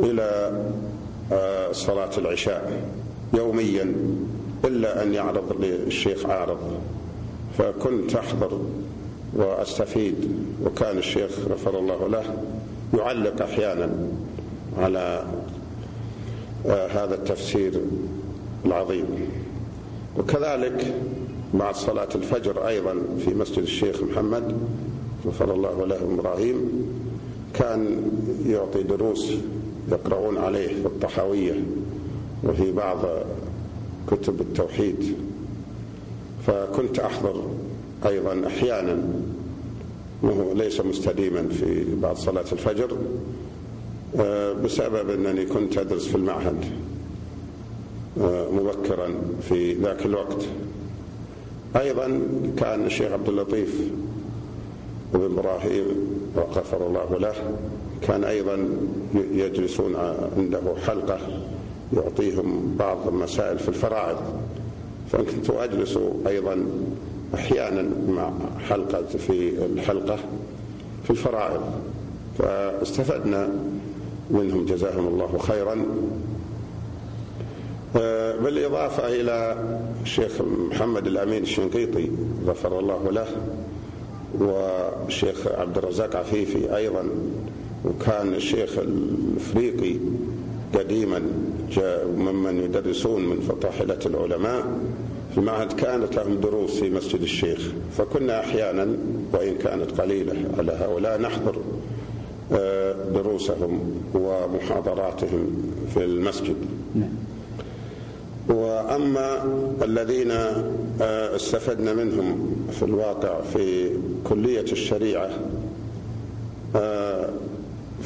إلى 0.00 0.52
آه، 1.32 1.72
صلاة 1.72 2.10
العشاء 2.18 2.82
يوميا 3.34 3.94
إلا 4.64 5.02
أن 5.02 5.14
يعرض 5.14 5.56
للشيخ 5.60 6.26
عارض. 6.26 6.58
فكنت 7.58 8.14
أحضر 8.14 8.60
وأستفيد 9.36 10.14
وكان 10.64 10.98
الشيخ 10.98 11.30
غفر 11.50 11.78
الله 11.78 12.08
له 12.08 12.24
يعلق 12.98 13.42
أحيانا 13.42 13.90
على 14.78 15.24
آه، 16.66 16.86
هذا 16.86 17.14
التفسير 17.14 17.80
العظيم. 18.66 19.06
وكذلك 20.18 20.94
بعد 21.54 21.74
صلاة 21.74 22.08
الفجر 22.14 22.68
أيضا 22.68 22.94
في 23.24 23.34
مسجد 23.34 23.62
الشيخ 23.62 24.02
محمد 24.02 24.56
غفر 25.26 25.54
الله 25.54 25.86
له 25.86 26.14
إبراهيم 26.14 26.70
كان 27.54 28.10
يعطي 28.46 28.82
دروس 28.82 29.32
يقرؤون 29.90 30.38
عليه 30.38 30.68
في 30.68 30.86
الطحاوية 30.86 31.60
وفي 32.44 32.72
بعض 32.72 32.98
كتب 34.10 34.40
التوحيد. 34.40 35.14
فكنت 36.46 36.98
أحضر 36.98 37.42
أيضا 38.06 38.46
أحيانا 38.46 39.02
وهو 40.22 40.52
ليس 40.52 40.80
مستديما 40.80 41.48
في 41.48 41.84
بعد 42.02 42.16
صلاة 42.16 42.44
الفجر 42.52 42.96
آه، 44.20 44.52
بسبب 44.52 45.10
أنني 45.10 45.46
كنت 45.46 45.78
أدرس 45.78 46.06
في 46.06 46.14
المعهد 46.14 46.64
آه، 48.20 48.48
مبكرا 48.50 49.14
في 49.48 49.72
ذاك 49.72 50.06
الوقت. 50.06 50.44
أيضا 51.76 52.20
كان 52.56 52.86
الشيخ 52.86 53.12
عبد 53.12 53.28
اللطيف 53.28 53.80
بن 55.14 55.24
إبراهيم 55.24 55.84
وغفر 56.36 56.86
الله 56.86 57.18
له 57.18 57.34
كان 58.02 58.24
أيضا 58.24 58.68
يجلسون 59.32 59.96
عنده 60.36 60.60
حلقة 60.86 61.18
يعطيهم 61.96 62.76
بعض 62.78 63.08
المسائل 63.08 63.58
في 63.58 63.68
الفرائض. 63.68 64.16
فكنت 65.12 65.50
أجلس 65.50 65.98
أيضا 66.26 66.66
أحيانا 67.34 67.90
مع 68.08 68.30
حلقة 68.68 69.02
في 69.02 69.64
الحلقة 69.64 70.16
في 71.04 71.10
الفرائض. 71.10 71.60
فاستفدنا 72.38 73.48
منهم 74.30 74.64
جزاهم 74.64 75.08
الله 75.08 75.38
خيرا. 75.38 75.76
بالإضافة 78.44 79.08
إلى 79.08 79.64
الشيخ 80.02 80.32
محمد 80.70 81.06
الأمين 81.06 81.42
الشنقيطي 81.42 82.10
غفر 82.46 82.78
الله 82.78 83.10
له 83.10 83.26
والشيخ 84.38 85.46
عبد 85.46 85.78
الرزاق 85.78 86.16
عفيفي 86.16 86.76
أيضا 86.76 87.04
وكان 87.84 88.34
الشيخ 88.34 88.78
الإفريقي 88.78 89.96
قديما 90.74 91.22
ممن 92.16 92.60
يدرسون 92.64 93.24
من 93.26 93.40
فطاحلة 93.40 93.98
العلماء 94.06 94.66
في 95.32 95.38
المعهد 95.38 95.72
كانت 95.72 96.16
لهم 96.16 96.40
دروس 96.40 96.70
في 96.80 96.90
مسجد 96.90 97.22
الشيخ 97.22 97.72
فكنا 97.98 98.40
أحيانا 98.40 98.96
وإن 99.32 99.54
كانت 99.54 100.00
قليلة 100.00 100.34
على 100.58 100.72
هؤلاء 100.72 101.20
نحضر 101.20 101.56
آه، 102.52 102.94
دروسهم 103.14 104.02
ومحاضراتهم 104.14 105.62
في 105.94 106.04
المسجد 106.04 106.56
نعم. 106.94 107.10
وأما 108.48 109.44
الذين 109.82 110.30
آه، 110.30 111.36
استفدنا 111.36 111.94
منهم 111.94 112.56
في 112.70 112.82
الواقع 112.82 113.40
في 113.40 113.90
كلية 114.24 114.64
الشريعة 114.72 115.30
آه، 116.76 117.09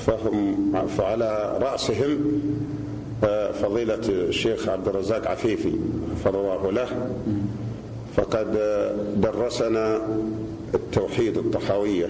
فهم 0.07 0.87
فعلى 0.87 1.59
رأسهم 1.61 2.19
آه، 3.25 3.53
فضيلة 3.53 4.01
الشيخ 4.09 4.69
عبد 4.69 4.89
الرزاق 4.89 5.27
عفيفي 5.29 5.73
غفر 6.13 6.41
الله 6.41 6.73
له. 6.73 6.89
فقد 8.17 8.59
درسنا 9.17 10.01
التوحيد 10.75 11.37
الطحاوية 11.39 12.09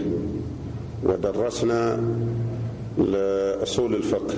ودرسنا 1.05 2.01
أصول 3.63 3.95
الفقه 3.95 4.35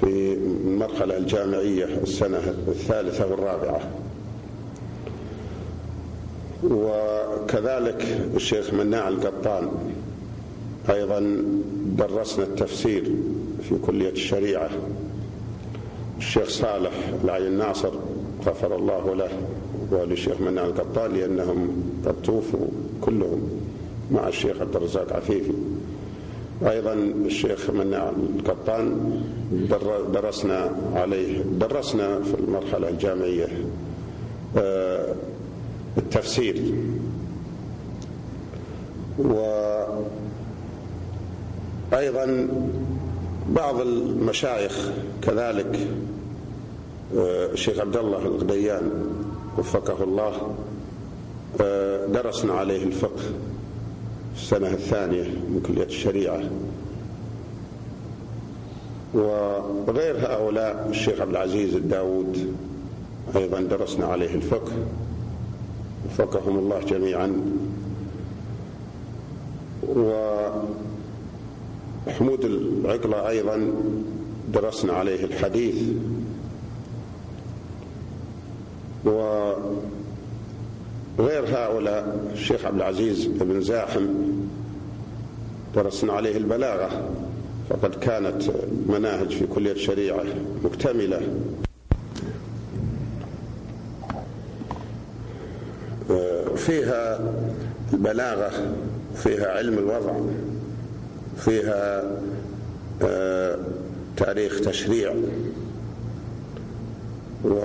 في 0.00 0.32
المرحلة 0.66 1.16
الجامعية 1.16 1.84
السنة 1.84 2.54
الثالثة 2.68 3.26
والرابعة. 3.30 3.80
وكذلك 6.64 8.20
الشيخ 8.36 8.74
مناع 8.74 9.08
القطان 9.08 9.68
أيضا 10.90 11.42
درسنا 11.98 12.44
التفسير 12.44 13.04
في 13.68 13.74
كلية 13.86 14.10
الشريعة. 14.10 14.70
الشيخ 16.18 16.48
صالح 16.48 16.92
العين 17.24 17.52
ناصر 17.58 17.90
غفر 18.46 18.76
الله 18.76 19.14
له 19.14 19.28
وللشيخ 19.90 20.40
مناع 20.40 20.64
القطان 20.64 21.12
لأنهم 21.12 21.68
قد 22.06 22.14
توفوا 22.24 22.66
كلهم 23.00 23.48
مع 24.10 24.28
الشيخ 24.28 24.60
عبد 24.60 24.76
الرزاق 24.76 25.12
عفيفي. 25.12 25.52
أيضا 26.62 26.92
الشيخ 27.26 27.70
مناع 27.70 28.12
القطان 28.38 29.12
درسنا 30.14 30.70
عليه 30.94 31.42
درسنا 31.42 32.20
في 32.22 32.34
المرحلة 32.40 32.88
الجامعية 32.88 33.46
آه، 34.56 35.14
التفسير. 35.98 36.62
وأيضا 41.92 42.48
بعض 43.48 43.80
المشايخ 43.80 44.90
كذلك 45.22 45.86
آه، 47.16 47.46
الشيخ 47.52 47.80
عبد 47.80 47.96
الله 47.96 48.18
الغديان 48.18 48.90
وفقه 49.58 50.04
الله 50.04 50.54
آه، 51.60 52.06
درسنا 52.06 52.52
عليه 52.52 52.84
الفقه 52.84 53.22
السنة 54.36 54.68
الثانية 54.68 55.22
من 55.22 55.62
كلية 55.66 55.84
الشريعة. 55.84 56.40
وغير 59.14 60.16
هؤلاء 60.18 60.86
الشيخ 60.90 61.20
عبد 61.20 61.30
العزيز 61.30 61.74
الداود 61.74 62.54
أيضا 63.36 63.60
درسنا 63.60 64.06
عليه 64.06 64.34
الفقه 64.34 64.72
وفقهم 66.06 66.58
الله 66.58 66.80
جميعا. 66.80 67.42
وحمود 72.06 72.44
العقلة 72.44 73.28
أيضا 73.28 73.72
درسنا 74.54 74.92
عليه 74.92 75.24
الحديث. 75.24 75.74
و 79.06 79.52
غير 81.18 81.44
هؤلاء 81.48 82.30
الشيخ 82.32 82.64
عبد 82.64 82.76
العزيز 82.76 83.26
بن 83.26 83.60
زاحم 83.60 84.06
درسنا 85.74 86.12
عليه 86.12 86.36
البلاغة 86.36 87.10
فقد 87.70 87.94
كانت 87.94 88.42
مناهج 88.88 89.30
في 89.30 89.46
كلية 89.46 89.72
الشريعة 89.72 90.24
مكتملة. 90.64 91.20
فيها 96.56 97.20
البلاغة 97.92 98.50
فيها 99.14 99.46
علم 99.58 99.78
الوضع. 99.78 100.12
فيها 101.36 102.10
آه، 103.02 103.58
تاريخ 104.16 104.60
تشريع. 104.60 105.14
و 107.44 107.60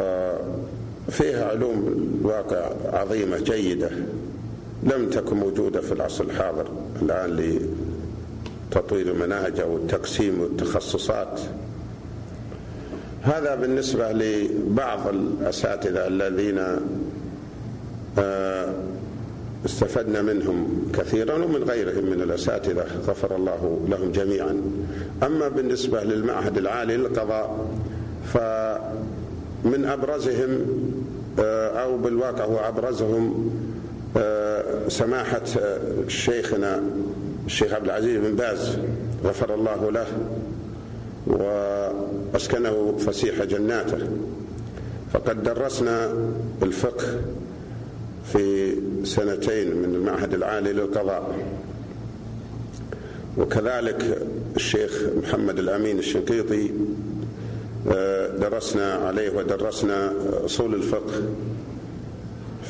فيها 1.09 1.45
علوم 1.45 1.87
الواقع 2.21 2.69
عظيمة 2.93 3.37
جيدة 3.37 3.89
لم 4.83 5.09
تكن 5.09 5.37
موجودة 5.37 5.81
في 5.81 5.91
العصر 5.91 6.23
الحاضر 6.23 6.65
الآن 7.01 7.59
لتطوير 8.71 9.11
المناهج 9.11 9.59
أو 9.59 9.77
التقسيم 9.77 10.41
والتخصصات. 10.41 11.39
هذا 13.21 13.55
بالنسبة 13.55 14.11
لبعض 14.11 15.07
الأساتذة 15.07 16.07
الذين 16.07 16.59
آه، 18.19 18.73
استفدنا 19.65 20.21
منهم 20.21 20.87
كثيرا 20.93 21.35
ومن 21.35 21.63
غيرهم 21.63 22.05
من 22.05 22.21
الأساتذة 22.21 22.85
غفر 23.07 23.35
الله 23.35 23.79
لهم 23.89 24.11
جميعا. 24.11 24.61
أما 25.23 25.47
بالنسبة 25.47 26.03
للمعهد 26.03 26.57
العالي 26.57 26.97
للقضاء 26.97 27.65
فمن 28.33 29.85
أبرزهم 29.85 30.65
آه، 31.39 31.67
أو 31.67 31.97
بالواقع 31.97 32.45
هو 32.45 32.57
أبرزهم 32.57 33.51
آه، 34.17 34.87
سماحة 34.87 35.41
آه، 35.59 35.79
شيخنا 36.07 36.81
الشيخ 37.45 37.73
عبد 37.73 37.85
العزيز 37.85 38.17
بن 38.17 38.35
باز 38.35 38.77
غفر 39.25 39.55
الله 39.55 39.91
له 39.91 40.07
وأسكنه 41.27 42.97
فسيح 42.99 43.43
جناته. 43.43 43.97
فقد 45.13 45.43
درسنا 45.43 46.13
الفقه 46.63 47.05
في 48.33 48.75
سنتين 49.03 49.75
من 49.75 49.95
المعهد 49.95 50.33
العالي 50.33 50.73
للقضاء. 50.73 51.35
وكذلك 53.37 54.21
الشيخ 54.55 55.01
محمد 55.23 55.59
الأمين 55.59 55.99
الشنقيطي 55.99 56.71
درسنا 58.39 58.93
عليه 58.93 59.29
ودرسنا 59.37 60.13
أصول 60.45 60.75
الفقه 60.75 61.21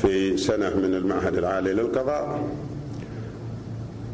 في 0.02 0.36
سنة 0.36 0.76
من 0.76 0.94
المعهد 0.94 1.38
العالي 1.38 1.72
للقضاء. 1.72 2.48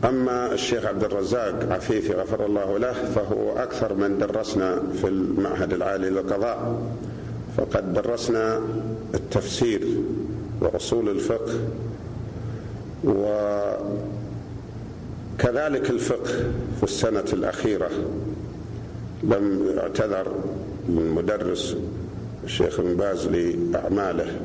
أما 0.04 0.52
الشيخ 0.52 0.86
عبد 0.86 1.04
الرزاق 1.04 1.72
عفيفي 1.72 2.12
غفر 2.12 2.46
الله 2.46 2.78
له 2.78 2.92
فهو 2.92 3.52
أكثر 3.56 3.94
من 3.94 4.18
درسنا 4.18 4.82
في 5.00 5.08
المعهد 5.08 5.72
العالي 5.72 6.10
للقضاء. 6.10 6.82
فقد 7.56 7.94
درسنا 7.94 8.60
التفسير 9.14 9.80
وأصول 10.60 11.08
الفقه 11.08 11.52
وكذلك 15.38 15.90
الفقه 15.90 16.32
في 16.76 16.82
السنة 16.82 17.24
الأخيرة. 17.32 17.90
لم 19.22 19.74
اعتذر 19.78 20.32
المدرس 20.88 21.76
الشيخ 22.44 22.80
بن 22.80 22.96
باز 22.96 23.26
لأعماله 23.26 24.40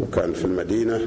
وكان 0.00 0.32
في 0.32 0.44
المدينة 0.44 1.00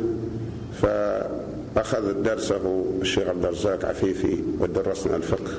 فأخذ 0.81 2.21
درسه 2.23 2.85
الشيخ 3.01 3.27
عبد 3.27 3.45
الرزاق 3.45 3.85
عفيفي 3.85 4.37
ودرسنا 4.59 5.15
الفقه 5.15 5.51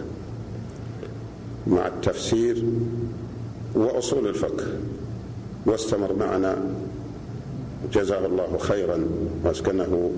مع 1.67 1.87
التفسير 1.87 2.62
وأصول 3.75 4.29
الفقه 4.29 4.64
واستمر 5.67 6.12
معنا 6.12 6.57
جزاه 7.93 8.27
الله 8.27 8.59
خيرا 8.59 9.05
وأسكنه 9.45 10.11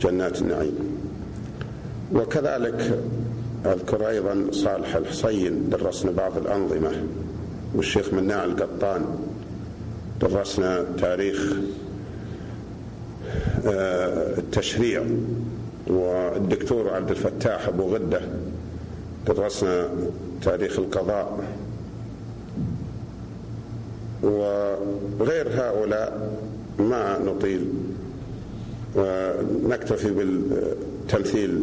جنات 0.00 0.42
النعيم. 0.42 0.78
وكذلك 2.14 3.00
أذكر 3.66 4.08
أيضا 4.08 4.46
صالح 4.50 4.96
الحصين 4.96 5.70
درسنا 5.70 6.10
بعض 6.10 6.36
الأنظمة 6.36 6.92
والشيخ 7.74 8.14
مناع 8.14 8.44
القطان 8.44 9.04
درسنا 10.20 10.84
تاريخ 10.98 11.52
آه، 13.66 14.38
التشريع 14.38 15.04
والدكتور 15.86 16.94
عبد 16.94 17.10
الفتاح 17.10 17.68
أبو 17.68 17.94
غدة 17.94 18.20
درسنا 19.26 19.88
تاريخ 20.42 20.78
القضاء. 20.78 21.38
وغير 24.22 25.48
هؤلاء 25.54 26.30
ما 26.78 27.18
نطيل 27.18 27.68
ونكتفي 28.96 30.10
بالتمثيل 30.10 31.58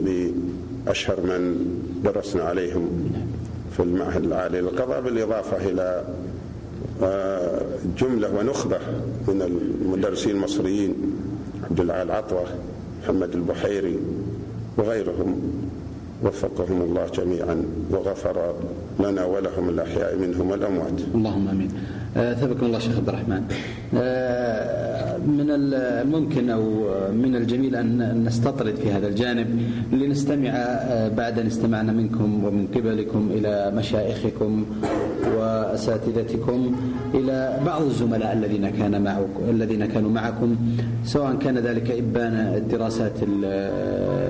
بأشهر 0.86 1.22
من 1.22 1.56
درسنا 2.04 2.44
عليهم 2.44 3.12
في 3.72 3.80
المعهد 3.84 4.24
العالي 4.24 4.62
للقضاء 4.62 5.02
بالإضافة 5.02 5.58
إلى 5.70 6.04
آه، 7.04 7.62
جملة 7.98 8.36
ونخبة 8.40 8.80
من 9.28 9.42
المدرسين 9.82 10.36
المصريين 10.36 10.96
عبد 11.70 11.80
العال 11.80 12.12
عطوة 12.12 12.44
محمد 13.04 13.36
البحيري 13.36 14.00
وغيرهم 14.78 15.42
وفقهم 16.24 16.82
الله 16.82 17.06
جميعا 17.06 17.66
وغفر 17.92 18.54
لنا 19.00 19.26
ولهم 19.26 19.70
الأحياء 19.70 20.18
منهم 20.18 20.50
والأموات. 20.50 20.98
اللهم 21.16 21.48
أمين. 21.48 21.70
آه، 22.18 22.34
ثبكم 22.34 22.66
الله 22.66 22.80
شيخ 22.80 22.98
عبد 22.98 23.10
الرحمن. 23.10 23.44
آه، 23.98 25.18
من 25.18 25.48
الممكن 25.50 26.50
أو 26.50 26.64
من 27.14 27.36
الجميل 27.36 27.76
أن 27.76 28.24
نستطرد 28.26 28.76
في 28.76 28.92
هذا 28.92 29.08
الجانب 29.08 29.48
لنستمع 29.92 30.50
آه، 30.50 31.08
بعد 31.10 31.40
أن 31.40 31.48
استمعنا 31.48 31.92
منكم 31.92 32.46
ومن 32.46 32.68
قبلكم 32.76 33.30
إلى 33.32 33.72
مشايخكم 33.76 34.66
وأساتذتكم 35.38 36.76
إلى 37.14 37.60
بعض 37.66 37.82
الزملاء 37.82 38.34
الذين 38.34 38.70
كان 38.70 39.02
معكم 39.02 39.50
الذين 39.50 39.86
كانوا 39.86 40.12
معكم 40.12 40.56
سواء 41.04 41.36
كان 41.36 41.58
ذلك 41.58 41.92
إبان 41.92 42.34
الدراسات 42.34 43.14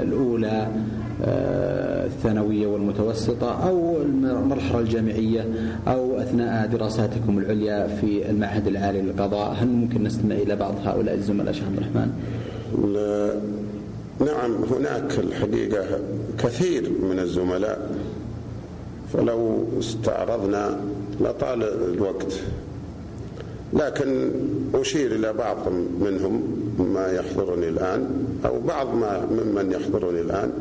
الأولى 0.03 0.67
الثانوية 2.23 2.67
والمتوسطة 2.67 3.67
أو 3.67 4.01
المرحلة 4.01 4.79
الجامعية 4.79 5.45
أو 5.87 6.17
أثناء 6.19 6.67
دراساتكم 6.67 7.37
العليا 7.37 7.87
في 7.87 8.29
المعهد 8.29 8.67
العالي 8.67 9.01
للقضاء. 9.01 9.53
هل 9.59 9.67
ممكن 9.67 10.03
نستمع 10.03 10.35
إلى 10.35 10.55
بعض 10.55 10.75
هؤلاء 10.83 11.15
الزملاء 11.15 11.53
شيخ 11.53 11.63
عبد 11.63 11.77
الرحمن؟ 11.77 12.11
نعم 14.19 14.63
هناك 14.63 15.19
الحقيقة 15.19 15.99
كثير 16.37 16.89
من 17.11 17.19
الزملاء 17.19 17.91
فلو 19.13 19.63
استعرضنا 19.79 20.79
لطال 21.21 21.63
الوقت. 21.93 22.33
لكن 23.73 24.31
أشير 24.73 25.15
إلى 25.15 25.33
بعض 25.33 25.57
منهم 26.01 26.43
ما 26.93 27.11
يحضرني 27.11 27.69
الآن 27.69 28.09
أو 28.45 28.59
بعض 28.59 28.95
ما 28.95 29.25
ممن 29.31 29.71
يحضرني 29.71 30.21
الآن. 30.21 30.51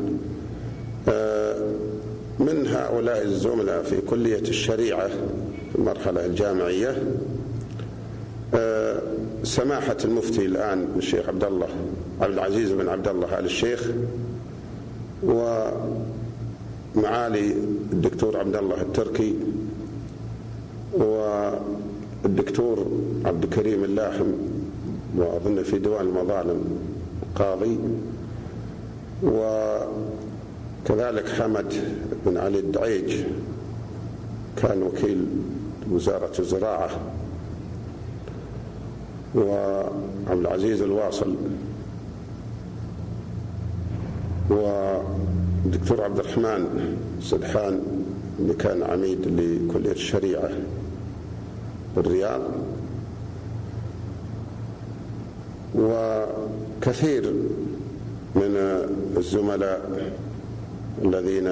آه، 1.09 1.42
من 2.39 2.67
هؤلاء 2.67 3.23
الزملاء 3.23 3.83
في 3.83 4.01
كلية 4.01 4.39
الشريعة 4.41 5.07
في 5.07 5.75
المرحلة 5.75 6.25
الجامعية 6.25 7.03
آه، 8.55 9.01
سماحة 9.43 9.97
المفتي 10.05 10.45
الآن 10.45 10.87
الشيخ 10.97 11.29
عبد 11.29 11.43
الله 11.43 11.67
عبد 12.21 12.33
العزيز 12.33 12.71
بن 12.71 12.89
عبد 12.89 13.07
الله 13.07 13.39
آل 13.39 13.45
الشيخ 13.45 13.89
ومعالي 16.95 17.51
الدكتور 17.93 18.37
عبد 18.37 18.55
الله 18.55 18.81
التركي 18.81 19.35
والدكتور 20.93 22.87
عبد 23.25 23.43
الكريم 23.43 23.83
اللاحم 23.83 24.25
وأظن 25.17 25.63
في 25.63 25.79
ديوان 25.79 26.05
المظالم 26.05 26.63
قاضي 27.35 27.77
وكذلك 30.85 31.29
حمد 31.29 31.73
بن 32.25 32.37
علي 32.37 32.59
الدعيج 32.59 33.13
كان 34.57 34.83
وكيل 34.83 35.25
وزارة 35.91 36.31
الزراعة 36.39 36.89
وعبد 39.35 40.39
العزيز 40.39 40.81
الواصل 40.81 41.35
والدكتور 44.49 46.03
عبد 46.03 46.19
الرحمن 46.19 46.95
سدحان 47.21 47.79
اللي 48.39 48.53
كان 48.53 48.83
عميد 48.83 49.27
لكلية 49.27 49.91
الشريعة 49.91 50.49
بالرياض 51.95 52.41
وكثير 55.75 57.33
من 58.35 58.55
الزملاء 59.17 60.09
الذين 61.05 61.49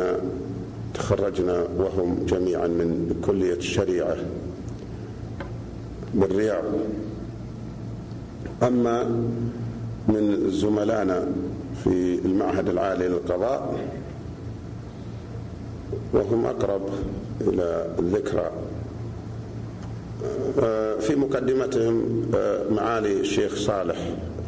تخرجنا 0.93 1.63
وهم 1.77 2.25
جميعا 2.25 2.67
من 2.67 3.21
كلية 3.25 3.53
الشريعة 3.53 4.15
بالرياض. 6.13 6.63
أما 8.63 9.03
من 10.07 10.49
زملائنا 10.49 11.27
في 11.83 12.19
المعهد 12.25 12.69
العالي 12.69 13.07
للقضاء 13.07 13.79
وهم 16.13 16.45
أقرب 16.45 16.81
إلى 17.41 17.95
الذكرى. 17.99 18.51
في 20.99 21.15
مقدمتهم 21.15 22.25
معالي 22.71 23.19
الشيخ 23.19 23.55
صالح 23.55 23.97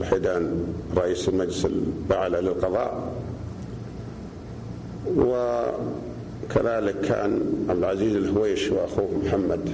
الحيدان 0.01 0.63
رئيس 0.97 1.29
المجلس 1.29 1.65
الأعلى 1.65 2.41
للقضاء 2.41 3.12
وكذلك 5.17 7.01
كان 7.01 7.41
عبد 7.69 7.77
العزيز 7.77 8.15
الهويش 8.15 8.71
وأخوه 8.71 9.09
محمد 9.25 9.69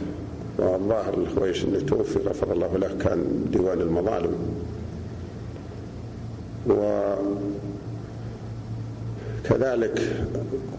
والظاهر 0.58 1.14
الهويش 1.14 1.64
اللي 1.64 1.82
توفي 1.82 2.20
غفر 2.20 2.54
الله 2.54 2.78
له 2.78 2.98
كان 3.00 3.46
ديوان 3.52 3.82
المظالم. 3.82 4.36
وكذلك 9.50 10.02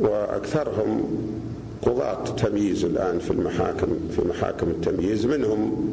وأكثرهم 0.00 1.04
قضاة 1.82 2.24
تمييز 2.24 2.84
الآن 2.84 3.18
في 3.18 3.30
المحاكم 3.30 3.86
في 4.16 4.28
محاكم 4.28 4.68
التمييز. 4.68 5.26
منهم 5.26 5.90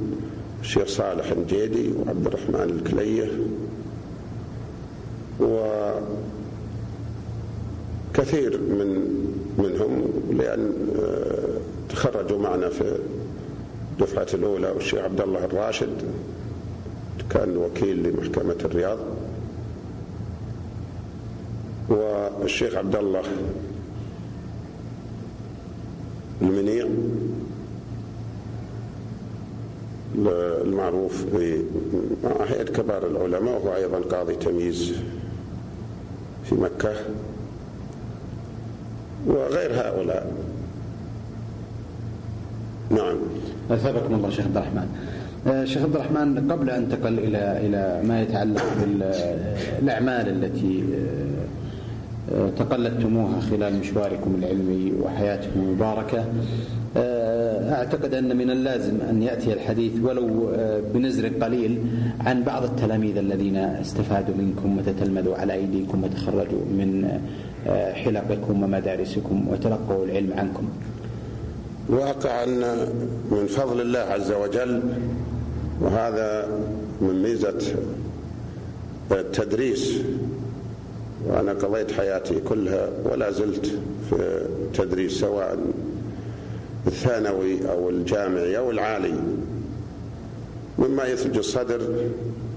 الشيخ 0.62 0.88
صالح 0.88 1.32
الجيدي 1.32 1.92
وعبد 1.92 2.28
الرحمن 2.28 2.80
الكلية. 2.80 3.30
وكثير 8.18 8.62
من 8.62 9.04
منهم 9.58 10.02
لأن 10.32 10.72
آه، 11.00 11.60
تخرجوا 11.90 12.40
معنا 12.40 12.70
في 12.70 12.98
الدفعة 13.92 14.28
الأولى 14.34 14.70
والشيخ 14.70 15.00
عبد 15.00 15.22
الله 15.22 15.46
الراشد 15.46 15.90
كان 17.30 17.58
وكيل 17.58 18.04
لمحكمة 18.04 18.56
الرياض. 18.66 18.98
والشيخ 21.90 22.76
عبد 22.76 22.96
الله 22.96 23.24
المنيع 26.42 26.88
المعروف 30.66 31.26
بهيئة 31.34 32.64
كبار 32.64 33.08
العلماء 33.08 33.54
وهو 33.66 33.76
أيضا 33.76 34.00
قاضي 34.00 34.36
تمييز 34.36 34.94
في 36.46 36.56
مكة. 36.56 36.96
وغير 39.28 39.72
هؤلاء. 39.74 40.32
نعم. 42.90 43.18
أثابكم 43.72 44.14
الله 44.14 44.30
شيخ 44.30 44.46
عبد 44.46 44.58
الرحمن. 44.58 44.88
آه، 45.48 45.66
شيخ 45.66 45.82
عبد 45.84 45.96
الرحمن 45.96 46.52
قبل 46.52 46.70
أن 46.70 46.84
انتقل 46.84 47.20
إلى 47.20 47.68
إلى 47.68 48.02
ما 48.08 48.22
يتعلق 48.22 48.64
بالأعمال 48.80 50.30
التي 50.30 50.84
آه، 50.84 52.36
آه، 52.36 52.50
تقلدتموها 52.50 53.40
خلال 53.40 53.80
مشواركم 53.80 54.36
العلمي 54.40 54.94
وحياتكم 55.02 55.60
المباركة 55.60 56.26
أعتقد 57.72 58.14
أن 58.14 58.38
من 58.38 58.52
اللازم 58.52 59.02
أن 59.10 59.24
يأتي 59.24 59.54
الحديث 59.54 59.92
ولو 60.04 60.50
بنزر 60.94 61.28
قليل 61.28 61.80
عن 62.20 62.44
بعض 62.44 62.64
التلاميذ 62.64 63.18
الذين 63.18 63.56
استفادوا 63.56 64.36
منكم 64.36 64.78
وتتلمذوا 64.78 65.36
على 65.36 65.54
أيديكم 65.54 66.04
وتخرجوا 66.04 66.66
من 66.78 67.20
حلقكم 67.94 68.64
ومدارسكم 68.64 69.48
وتلقوا 69.48 70.06
العلم 70.06 70.34
عنكم. 70.38 70.70
واقع 71.90 72.44
أن 72.44 72.60
من 73.32 73.48
فضل 73.48 73.82
الله 73.82 74.00
عز 74.00 74.32
وجل 74.32 74.82
وهذا 75.82 76.50
من 77.02 77.24
ميزة 77.24 77.76
التدريس 79.12 79.94
وأنا 81.28 81.54
قضيت 81.54 81.92
حياتي 81.92 82.40
كلها 82.40 82.90
ولا 83.06 83.32
زلت 83.32 83.66
في 84.10 84.16
التدريس 84.16 85.20
سواء 85.20 85.58
الثانوي 86.88 87.70
أو 87.72 87.90
الجامعي 87.90 88.58
أو 88.58 88.72
العالي. 88.72 89.14
مما 90.80 91.06
يثلج 91.06 91.38
الصدر 91.38 91.82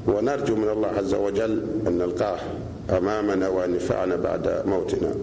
ونرجو 0.07 0.57
من 0.57 0.69
الله 0.69 0.89
عز 0.89 1.15
وجل 1.15 1.63
أن 1.87 1.99
نلقاه. 1.99 2.39
أمامنا 2.99 3.49
وأن 3.49 3.75
بعد 4.17 4.63
موتنا. 4.67 5.15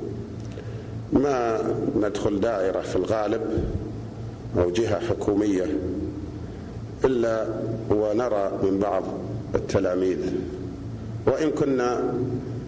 ما 1.13 1.59
ندخل 2.01 2.39
دائرة 2.39 2.81
في 2.81 2.95
الغالب 2.95 3.41
أو 4.57 4.69
جهة 4.71 4.99
حكومية 4.99 5.65
إلا 7.05 7.45
ونرى 7.89 8.51
من 8.63 8.79
بعض 8.79 9.03
التلاميذ. 9.55 10.17
وإن 11.27 11.49
كنا 11.49 12.13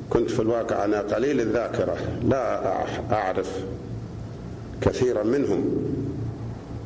كنت 0.10 0.32
في 0.32 0.40
الواقع 0.40 0.86
أنا 0.86 1.02
قليل 1.02 1.42
الذاكرة 1.42 1.98
لا 2.28 2.66
أعرف 3.12 3.50
كثيرا 4.82 5.24
منهم 5.24 5.66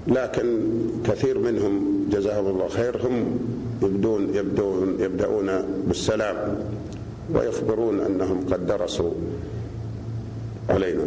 لكن 0.08 0.58
كثير 1.06 1.40
منهم 1.40 2.04
جزاهم 2.12 2.46
الله 2.48 2.68
خير 2.68 3.08
هم 3.08 3.40
يبدون 3.84 4.36
يبدون 4.36 4.98
يبدأون 5.00 5.50
بالسلام. 5.88 6.56
ويخبرون 7.36 8.00
أنهم 8.00 8.46
قد 8.52 8.68
درسوا 8.68 9.12
علينا. 10.70 11.04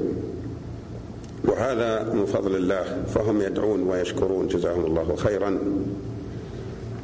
وهذا 1.45 2.13
من 2.15 2.27
فضل 2.27 2.57
الله 2.57 2.85
فهم 3.15 3.41
يدعون 3.41 3.83
ويشكرون 3.83 4.49
جزاهم 4.49 4.87
الله 4.87 5.17
خيرا. 5.17 5.59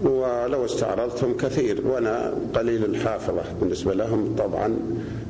ولو 0.03 0.65
استعرضتم 0.65 1.37
كثير 1.37 1.87
وأنا 1.87 2.35
قليل 2.55 2.85
الحافظة 2.85 3.43
بالنسبة 3.61 3.95
لهم. 3.95 4.35
طبعا 4.39 4.77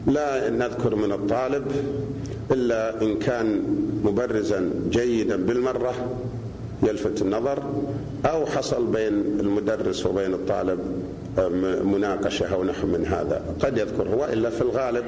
لا 0.06 0.50
نذكر 0.50 0.94
من 0.94 1.12
الطالب 1.12 1.64
إلا 2.50 3.02
إن 3.02 3.18
كان 3.18 3.62
مبرزا 4.04 4.70
جيدا 4.90 5.36
بالمرة 5.36 5.94
يلفت 6.82 7.22
النظر 7.22 7.62
أو 8.26 8.46
حصل 8.46 8.86
بين 8.86 9.40
المدرس 9.40 10.06
وبين 10.06 10.34
الطالب 10.34 10.78
مناقشة 11.84 12.46
أو 12.54 12.64
نحو 12.64 12.86
من 12.86 13.06
هذا 13.06 13.42
قد 13.60 13.78
يذكر 13.78 14.08
هو 14.08 14.24
الا 14.24 14.50
في 14.50 14.60
الغالب 14.60 15.04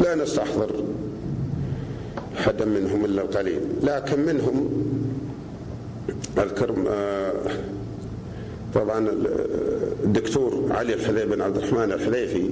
لا 0.00 0.14
نستحضر 0.14 0.70
حدا 2.36 2.64
منهم 2.64 3.04
إلا 3.04 3.22
القليل. 3.22 3.60
لكن 3.82 4.20
منهم 4.20 4.70
اذكر 6.38 6.74
آه، 6.88 7.32
طبعا 8.74 9.08
الدكتور 10.04 10.66
علي 10.70 10.94
الحذيفي 10.94 11.26
بن 11.26 11.40
عبد 11.40 11.56
الرحمن 11.56 11.92
الحذيفي 11.92 12.50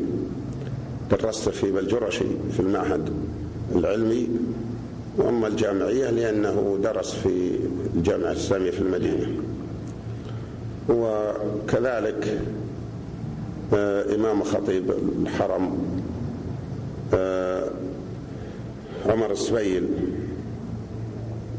درست 1.11 1.49
في 1.49 1.73
بلجرشي 1.73 2.25
في 2.53 2.61
المعهد 2.61 3.11
العلمي 3.75 4.29
وأما 5.19 5.47
الجامعية 5.47 6.11
لأنه 6.11 6.79
درس 6.83 7.15
في 7.15 7.51
الجامعة 7.95 8.33
الإسلامية 8.33 8.71
في 8.71 8.81
المدينة. 8.81 9.27
وكذلك 10.93 12.41
آه، 13.75 14.15
إمام 14.15 14.43
خطيب 14.43 14.91
الحرم 15.23 15.79
آه، 17.15 17.71
عمر 19.07 19.31
السبيل 19.31 19.89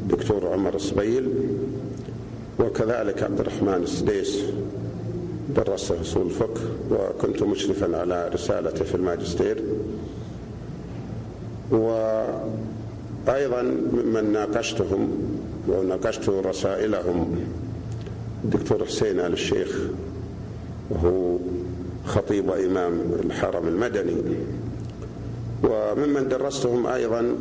دكتور 0.08 0.48
عمر 0.48 0.74
السبيل 0.74 1.30
وكذلك 2.58 3.22
عبد 3.22 3.40
الرحمن 3.40 3.82
السديس 3.82 4.42
درس 5.56 5.92
أصول 5.92 6.26
الفقه 6.26 6.60
وكنت 6.90 7.42
مشرفا 7.42 7.96
على 7.96 8.28
رسالته 8.34 8.84
في 8.84 8.94
الماجستير. 8.94 9.62
وأيضا 11.70 13.62
ممن 13.92 14.32
ناقشتهم 14.32 15.08
وناقشت 15.68 16.28
رسائلهم 16.28 17.40
الدكتور 18.44 18.84
حسين 18.84 19.20
آل 19.20 19.32
الشيخ 19.32 19.78
وهو 20.90 21.38
خطيب 22.04 22.48
وامام 22.48 22.92
الحرم 23.24 23.68
المدني. 23.68 24.16
وممن 25.64 26.28
درستهم 26.28 26.86
أيضا 26.86 27.34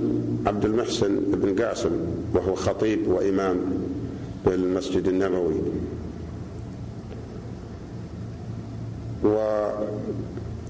عبد 0.45 0.65
المحسن 0.65 1.19
بن 1.33 1.63
قاسم 1.63 1.91
وهو 2.33 2.55
خطيب 2.55 3.07
وإمام 3.07 3.57
بالمسجد 4.45 5.07
النبوي. 5.07 5.55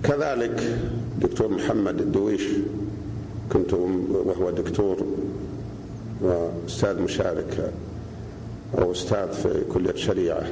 وكذلك 0.04 0.78
دكتور 1.22 1.48
محمد 1.48 2.02
الدويش 2.02 2.48
كنت 3.54 3.74
وهو 3.74 4.50
دكتور 4.52 4.98
وأستاذ 6.22 7.02
مشارك 7.02 7.72
أو 8.78 8.92
أستاذ 8.92 9.32
في 9.34 9.64
كلية 9.74 9.90
الشريعه 9.92 10.44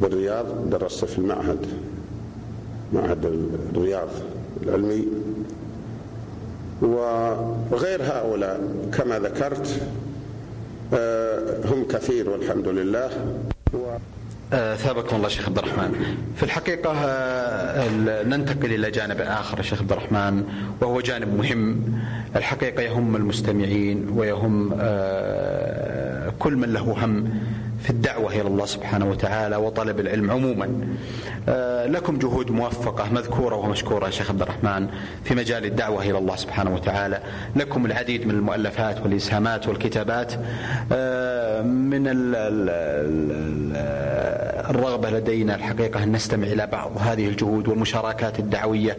بالرياض 0.00 0.70
درست 0.70 1.04
في 1.04 1.18
المعهد 1.18 1.66
معهد 2.92 3.24
الرياض 3.74 4.08
العلمي. 4.62 5.04
وغير 6.82 8.02
هؤلاء 8.02 8.60
كما 8.92 9.18
ذكرت 9.18 9.80
آه، 10.94 11.66
هم 11.66 11.84
كثير 11.88 12.30
والحمد 12.30 12.68
لله. 12.68 13.10
آه، 14.52 14.76
ثابكم 14.76 15.16
الله 15.16 15.28
شيخ 15.28 15.48
عبد 15.48 15.58
الرحمن. 15.58 15.92
في 16.36 16.42
الحقيقة 16.42 16.92
آه، 16.92 17.88
ننتقل 18.22 18.74
إلى 18.74 18.90
جانب 18.90 19.20
آخر 19.20 19.62
شيخ 19.62 19.80
عبد 19.80 19.92
الرحمن 19.92 20.44
وهو 20.80 21.00
جانب 21.00 21.38
مهم. 21.38 21.82
الحقيقة 22.36 22.82
يهم 22.82 23.16
المستمعين 23.16 24.08
ويهم 24.16 24.72
كل 26.38 26.56
من 26.56 26.72
له 26.72 27.04
هم 27.04 27.28
في 27.82 27.90
الدعوة 27.90 28.32
إلى 28.32 28.48
الله 28.48 28.66
سبحانه 28.66 29.10
وتعالى 29.10 29.56
وطلب 29.56 30.00
العلم 30.00 30.30
عموما. 30.30 30.68
آه، 31.48 31.86
لكم 31.86 32.18
جهود 32.18 32.50
موفقة 32.50 33.12
مذكورة 33.12 33.56
ومشكورة 33.56 34.10
شيخ 34.10 34.30
عبد 34.30 34.42
الرحمن 34.42 34.88
في 35.24 35.34
مجال 35.34 35.64
الدعوة 35.64 36.02
إلى 36.02 36.18
الله 36.18 36.36
سبحانه 36.36 36.74
وتعالى. 36.74 37.20
لكم 37.56 37.86
العديد 37.86 38.26
من 38.26 38.34
المؤلفات 38.34 39.00
والإسهامات 39.00 39.68
والكتابات. 39.68 40.32
آه، 40.92 41.62
من 41.62 42.02
الرغبة 44.70 45.10
لدينا 45.10 45.54
الحقيقة 45.54 46.02
أن 46.02 46.12
نستمع 46.12 46.46
إلى 46.46 46.66
بعض 46.66 46.90
هذه 47.00 47.28
الجهود 47.28 47.68
والمشاركات 47.68 48.38
الدعوية 48.38 48.96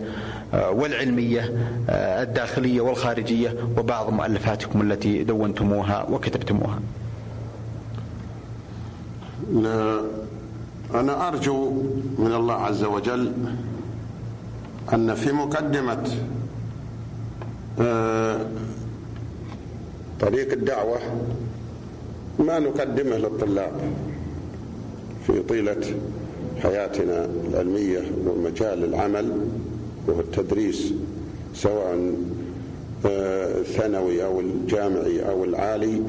آه، 0.54 0.70
والعلمية 0.70 1.54
الداخلية 1.90 2.82
والخارجية 2.82 3.56
وبعض 3.78 4.10
مؤلفاتكم 4.10 4.82
التي 4.82 5.24
دونتموها 5.24 6.06
وكتبتموها. 6.10 6.80
أنا 10.94 11.28
أرجو 11.28 11.72
من 12.20 12.34
الله 12.34 12.54
عز 12.54 12.84
وجل 12.84 13.32
أن 14.94 15.16
في 15.16 15.32
مقدمة 15.32 16.04
آه، 17.80 18.46
طريق 20.20 20.52
الدعوة 20.52 20.98
ما 22.40 22.60
نقدمه 22.60 23.18
للطلاب 23.18 23.72
في 25.28 25.40
طيلة 25.40 25.96
حياتنا 26.64 27.26
العلمية 27.50 28.02
ومجال 28.28 28.84
العمل 28.84 29.32
وهو 30.08 30.20
التدريس 30.20 30.94
سواء 31.54 32.14
آه، 33.06 33.64
ثانوي 33.64 34.26
أو 34.26 34.40
الجامعي 34.40 35.30
أو 35.30 35.44
العالي 35.44 36.02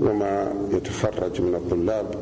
وما 0.00 0.52
يتخرج 0.72 1.40
من 1.40 1.54
الطلاب. 1.54 2.14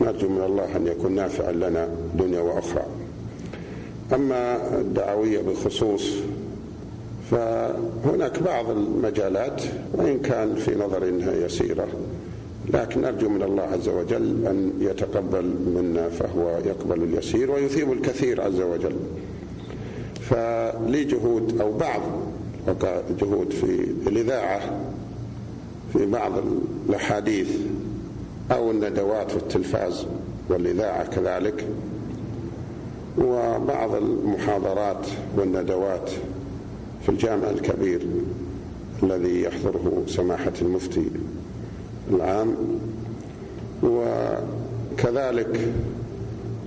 نرجو 0.00 0.28
من 0.28 0.40
الله 0.46 0.76
أن 0.76 0.86
يكون 0.86 1.12
نافعا 1.14 1.52
لنا 1.52 1.88
دنيا 2.18 2.40
وأخرى. 2.40 2.84
أما 4.14 4.56
الدعوية 4.80 5.40
بخصوص 5.40 6.10
فهناك 7.30 8.42
بعض 8.42 8.70
المجالات 8.70 9.62
وإن 9.92 10.18
كان 10.18 10.54
في 10.54 10.74
نظر 10.74 11.08
إنها 11.08 11.32
يسيرة 11.46 11.86
لكن 12.72 13.00
نرجو 13.00 13.28
من 13.28 13.42
الله 13.42 13.62
عز 13.62 13.88
وجل 13.88 14.46
أن 14.46 14.72
يتقبل 14.80 15.44
منا 15.74 16.08
فهو 16.08 16.58
يقبل 16.66 17.02
اليسير 17.02 17.50
ويثيب 17.50 17.92
الكثير 17.92 18.40
عز 18.40 18.60
وجل. 18.60 18.96
فلي 20.20 21.04
جهود 21.04 21.60
أو 21.60 21.72
بعض 21.72 22.00
جهود 23.20 23.50
في 23.52 23.86
الإذاعة 24.06 24.60
في 25.92 26.06
بعض 26.06 26.32
الأحاديث 26.88 27.48
أو 28.52 28.70
الندوات 28.70 29.30
في 29.30 29.36
التلفاز 29.36 30.06
والإذاعة 30.48 31.06
كذلك. 31.06 31.66
وبعض 33.18 33.94
المحاضرات 33.94 35.06
والندوات 35.36 36.10
في 37.02 37.08
الجامع 37.08 37.50
الكبير 37.50 38.06
الذي 39.02 39.42
يحضره 39.42 40.02
سماحة 40.06 40.52
المفتي 40.62 41.10
العام. 42.10 42.56
وكذلك 43.82 45.60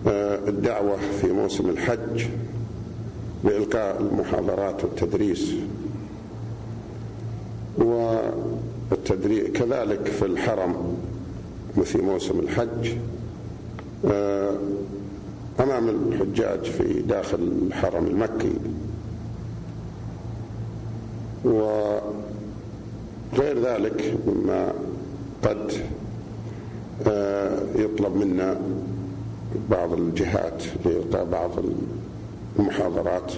آه، 0.07 0.39
الدعوة 0.47 0.97
في 1.21 1.27
موسم 1.31 1.69
الحج 1.69 2.25
بإلقاء 3.43 4.01
المحاضرات 4.01 4.83
والتدريس. 4.83 5.53
والتدريس 7.77 9.47
كذلك 9.51 10.07
في 10.07 10.25
الحرم 10.25 10.96
في 11.83 11.97
موسم 12.01 12.39
الحج 12.39 12.91
آه، 14.05 14.55
أمام 15.59 15.89
الحجاج 15.89 16.63
في 16.63 17.01
داخل 17.01 17.39
الحرم 17.67 18.07
المكي. 18.07 18.53
وغير 21.45 22.09
ذلك 23.39 24.17
مما 24.27 24.73
قد 25.43 25.71
آه، 27.07 27.59
يطلب 27.75 28.15
منا 28.15 28.61
بعض 29.69 29.93
الجهات 29.93 30.63
لإلقاء 30.85 31.25
بعض 31.25 31.51
المحاضرات. 32.59 33.31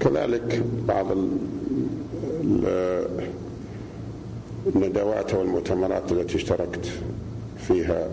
كذلك 0.00 0.62
بعض 0.88 1.06
الندوات 4.66 5.34
والمؤتمرات 5.34 6.12
التي 6.12 6.36
اشتركت 6.36 6.86
فيها 7.58 8.08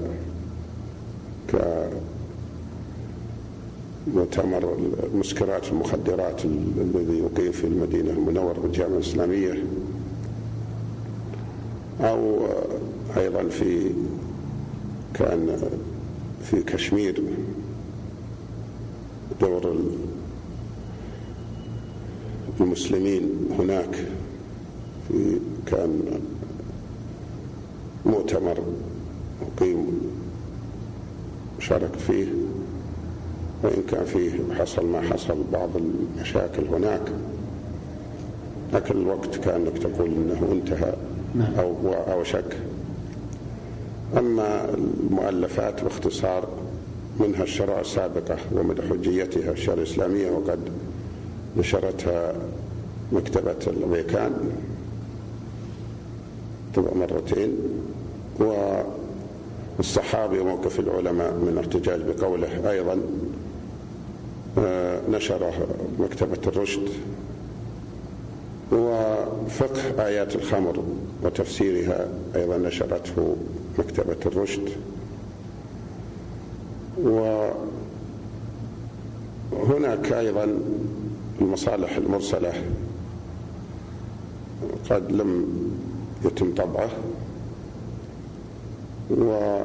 كمؤتمر 4.08 4.78
مسكرات 5.14 5.68
المخدرات 5.72 6.46
الذي 6.46 7.18
يقيم 7.18 7.52
في 7.52 7.64
المدينة 7.68 8.10
المنورة 8.12 8.60
بالجامعة 8.60 8.96
الإسلامية 8.96 9.64
أو 12.02 12.40
أيضا 13.18 13.44
في 13.50 13.92
كان 15.14 15.58
في 16.44 16.64
كشمير 16.64 17.24
دور 19.42 19.76
المسلمين 22.60 23.30
هناك. 23.60 24.06
في 25.12 25.40
كان 25.66 26.02
مؤتمر 28.06 28.58
أقيم 29.58 29.88
شارك 31.60 31.94
فيه 32.08 32.28
وإن 33.64 33.84
كان 33.92 34.06
فيه 34.06 34.32
حصل 34.60 34.86
ما 34.86 35.02
حصل 35.02 35.38
بعض 35.54 35.70
المشاكل 35.76 36.66
هناك. 36.66 37.02
لكن 38.74 38.98
الوقت 38.98 39.36
كأنك 39.36 39.78
تقول 39.78 40.10
أنه 40.10 40.48
انتهى 40.52 40.94
نعم. 41.36 41.54
أو 41.60 41.94
أو 41.94 42.24
شك. 42.24 42.58
أما 44.18 44.74
المؤلفات 44.74 45.84
باختصار 45.84 46.48
منها 47.20 47.44
الشرع 47.44 47.80
السابقة 47.80 48.38
ومدى 48.52 48.82
حجيتها 48.82 49.52
الشرع 49.52 49.74
الإسلامية 49.74 50.32
وقد 50.32 50.60
نشرتها 51.58 52.34
مكتبة 53.12 53.56
الأمريكان 53.68 54.32
طبع 56.76 56.94
مرتين 56.94 57.58
والصحابي 59.80 60.40
وموقف 60.40 60.80
العلماء 60.80 61.32
من 61.34 61.58
ارتجاج 61.58 62.02
بقوله 62.02 62.72
أيضا 62.72 63.02
آه، 64.58 65.02
نشره 65.10 65.68
مكتبة 66.00 66.40
الرشد. 66.48 66.90
وفقه 68.72 70.06
آيات 70.08 70.36
الخمر 70.36 70.84
وتفسيرها 71.24 72.08
أيضا 72.36 72.58
نشرته 72.58 73.36
مكتبة 73.80 74.18
الرشد. 74.26 74.70
وهناك 79.54 80.14
أيضا 80.14 80.58
المصالح 81.42 81.98
المرسلة 81.98 82.54
قد 84.90 85.12
لم 85.12 85.46
يتم 86.26 86.54
طبعه 86.56 86.90
و 89.12 89.60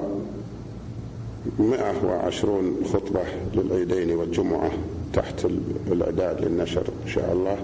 120 1.58 2.76
خطبة 2.92 3.20
للعيدين 3.54 4.16
والجمعة 4.16 4.70
تحت 5.12 5.44
الإعداد 5.92 6.44
للنشر 6.44 6.84
إن 7.04 7.08
شاء 7.10 7.32
الله. 7.32 7.56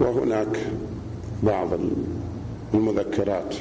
وهناك 0.00 0.58
بعض 1.42 1.68
المذكرات 2.74 3.54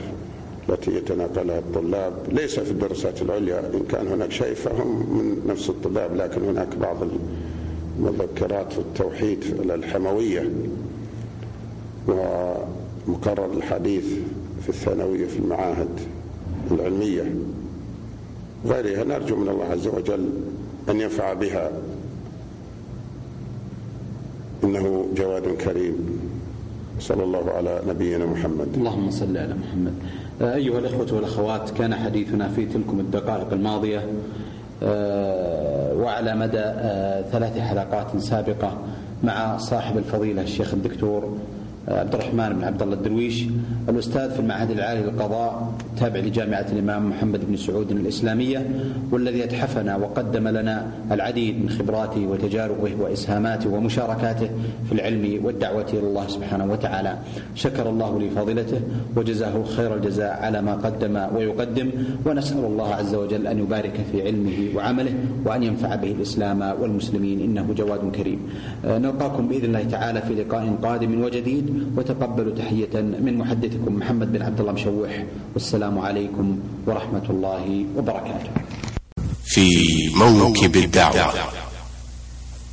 التي 0.70 0.96
يتناقلها 0.96 1.60
الطلاب 1.60 2.14
ليس 2.32 2.60
في 2.60 2.72
الدراسات 2.72 3.22
العليا 3.22 3.60
إن 3.60 3.84
كان 3.90 4.08
هناك 4.08 4.32
شيء 4.32 4.54
فهم 4.54 4.88
من 5.18 5.42
نفس 5.48 5.70
الطلاب 5.70 6.16
لكن 6.16 6.42
هناك 6.44 6.76
بعض 6.76 6.98
المذكرات 8.00 8.74
في 8.74 8.80
التوحيد 8.80 9.44
الحموية. 9.72 10.50
ومقرر 13.08 13.54
الحديث 13.54 14.06
في 14.62 14.70
الثانوية 14.70 15.28
في 15.28 15.40
المعاهد 15.40 15.90
العلمية. 16.72 17.36
غيرها 18.66 19.04
نرجو 19.04 19.36
من 19.36 19.50
الله 19.50 19.66
عز 19.66 19.88
وجل 19.88 20.30
أن 20.90 21.02
ينفع 21.02 21.34
بها. 21.34 21.72
إنه 24.64 25.06
جواد 25.16 25.48
كريم. 25.48 26.20
صلى 27.00 27.24
الله 27.24 27.52
على 27.52 27.82
نبينا 27.88 28.26
محمد. 28.26 28.68
اللهم 28.78 29.12
صل 29.12 29.38
على 29.38 29.54
محمد. 29.54 29.94
أيها 30.42 30.80
الإخوة 30.80 31.14
والأخوات 31.14 31.70
كان 31.70 31.96
حديثنا 31.96 32.48
في 32.48 32.66
تلكم 32.66 33.00
الدقائق 33.00 33.54
الماضية 33.54 34.08
آه، 34.84 35.94
وعلى 35.96 36.36
مدى 36.36 36.60
آه، 36.60 37.22
ثلاث 37.22 37.58
حلقات 37.58 38.18
سابقة 38.18 38.78
مع 39.24 39.58
صاحب 39.58 39.98
الفضيلة 39.98 40.42
الشيخ 40.42 40.74
الدكتور 40.74 41.38
عبد 41.88 42.14
الرحمن 42.14 42.50
بن 42.50 42.64
عبد 42.64 42.82
الله 42.82 42.94
الدرويش 42.96 43.46
الأستاذ 43.90 44.32
في 44.32 44.40
المعهد 44.40 44.72
العالي 44.72 45.02
للقضاء 45.02 45.74
تابع 46.00 46.20
لجامعة 46.20 46.66
الإمام 46.72 47.10
محمد 47.10 47.40
بن 47.48 47.56
سعود 47.56 47.92
الإسلامية 47.92 48.70
والذي 49.12 49.44
أتحفنا 49.44 49.96
وقدم 49.96 50.48
لنا 50.48 50.88
العديد 51.12 51.64
من 51.64 51.70
خبراته 51.70 52.28
وتجاربه 52.28 52.92
وإسهاماته 53.00 53.70
ومشاركاته 53.70 54.50
في 54.88 54.92
العلم 54.92 55.46
والدعوة 55.46 55.86
إلى 55.94 56.08
الله 56.08 56.28
سبحانه 56.28 56.72
وتعالى. 56.72 57.18
شكر 57.56 57.90
الله 57.90 58.20
لفاضلته 58.20 58.80
وجزاه 59.16 59.64
خير 59.64 59.96
الجزاء 59.96 60.40
على 60.42 60.62
ما 60.62 60.74
قدم 60.74 61.20
ويقدم 61.36 61.90
ونسأل 62.26 62.66
الله 62.66 62.96
عز 62.96 63.16
وجل 63.16 63.48
أن 63.48 63.60
يبارك 63.60 64.00
في 64.12 64.22
علمه 64.22 64.76
وعمله 64.76 65.14
وأن 65.46 65.64
ينفع 65.64 65.96
به 65.96 66.12
الإسلام 66.12 66.62
والمسلمين 66.82 67.42
إنه 67.42 67.74
جواد 67.78 68.12
كريم. 68.16 68.40
نلقاكم 68.86 69.48
بإذن 69.48 69.66
الله 69.66 69.84
تعالى 69.84 70.22
في 70.22 70.34
لقاء 70.36 70.76
قادم 70.84 71.22
وجديد. 71.22 71.73
وتقبلوا 71.98 72.56
تحية 72.56 73.02
من 73.02 73.38
محدثكم 73.38 73.96
محمد 73.96 74.32
بن 74.32 74.42
عبد 74.42 74.60
الله 74.60 74.72
مشوح. 74.72 75.26
والسلام 75.54 76.00
عليكم 76.00 76.60
ورحمة 76.88 77.26
الله 77.30 77.86
وبركاته. 77.96 78.50
في 79.46 79.70
موكب 80.16 80.76
الدعوة 80.76 81.34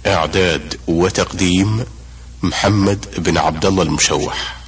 إعداد 0.07 0.75
وتقديم 0.89 1.85
محمد 2.43 3.07
بن 3.19 3.39
عبد 3.39 3.67
الله 3.67 3.83
المشوح. 3.83 4.60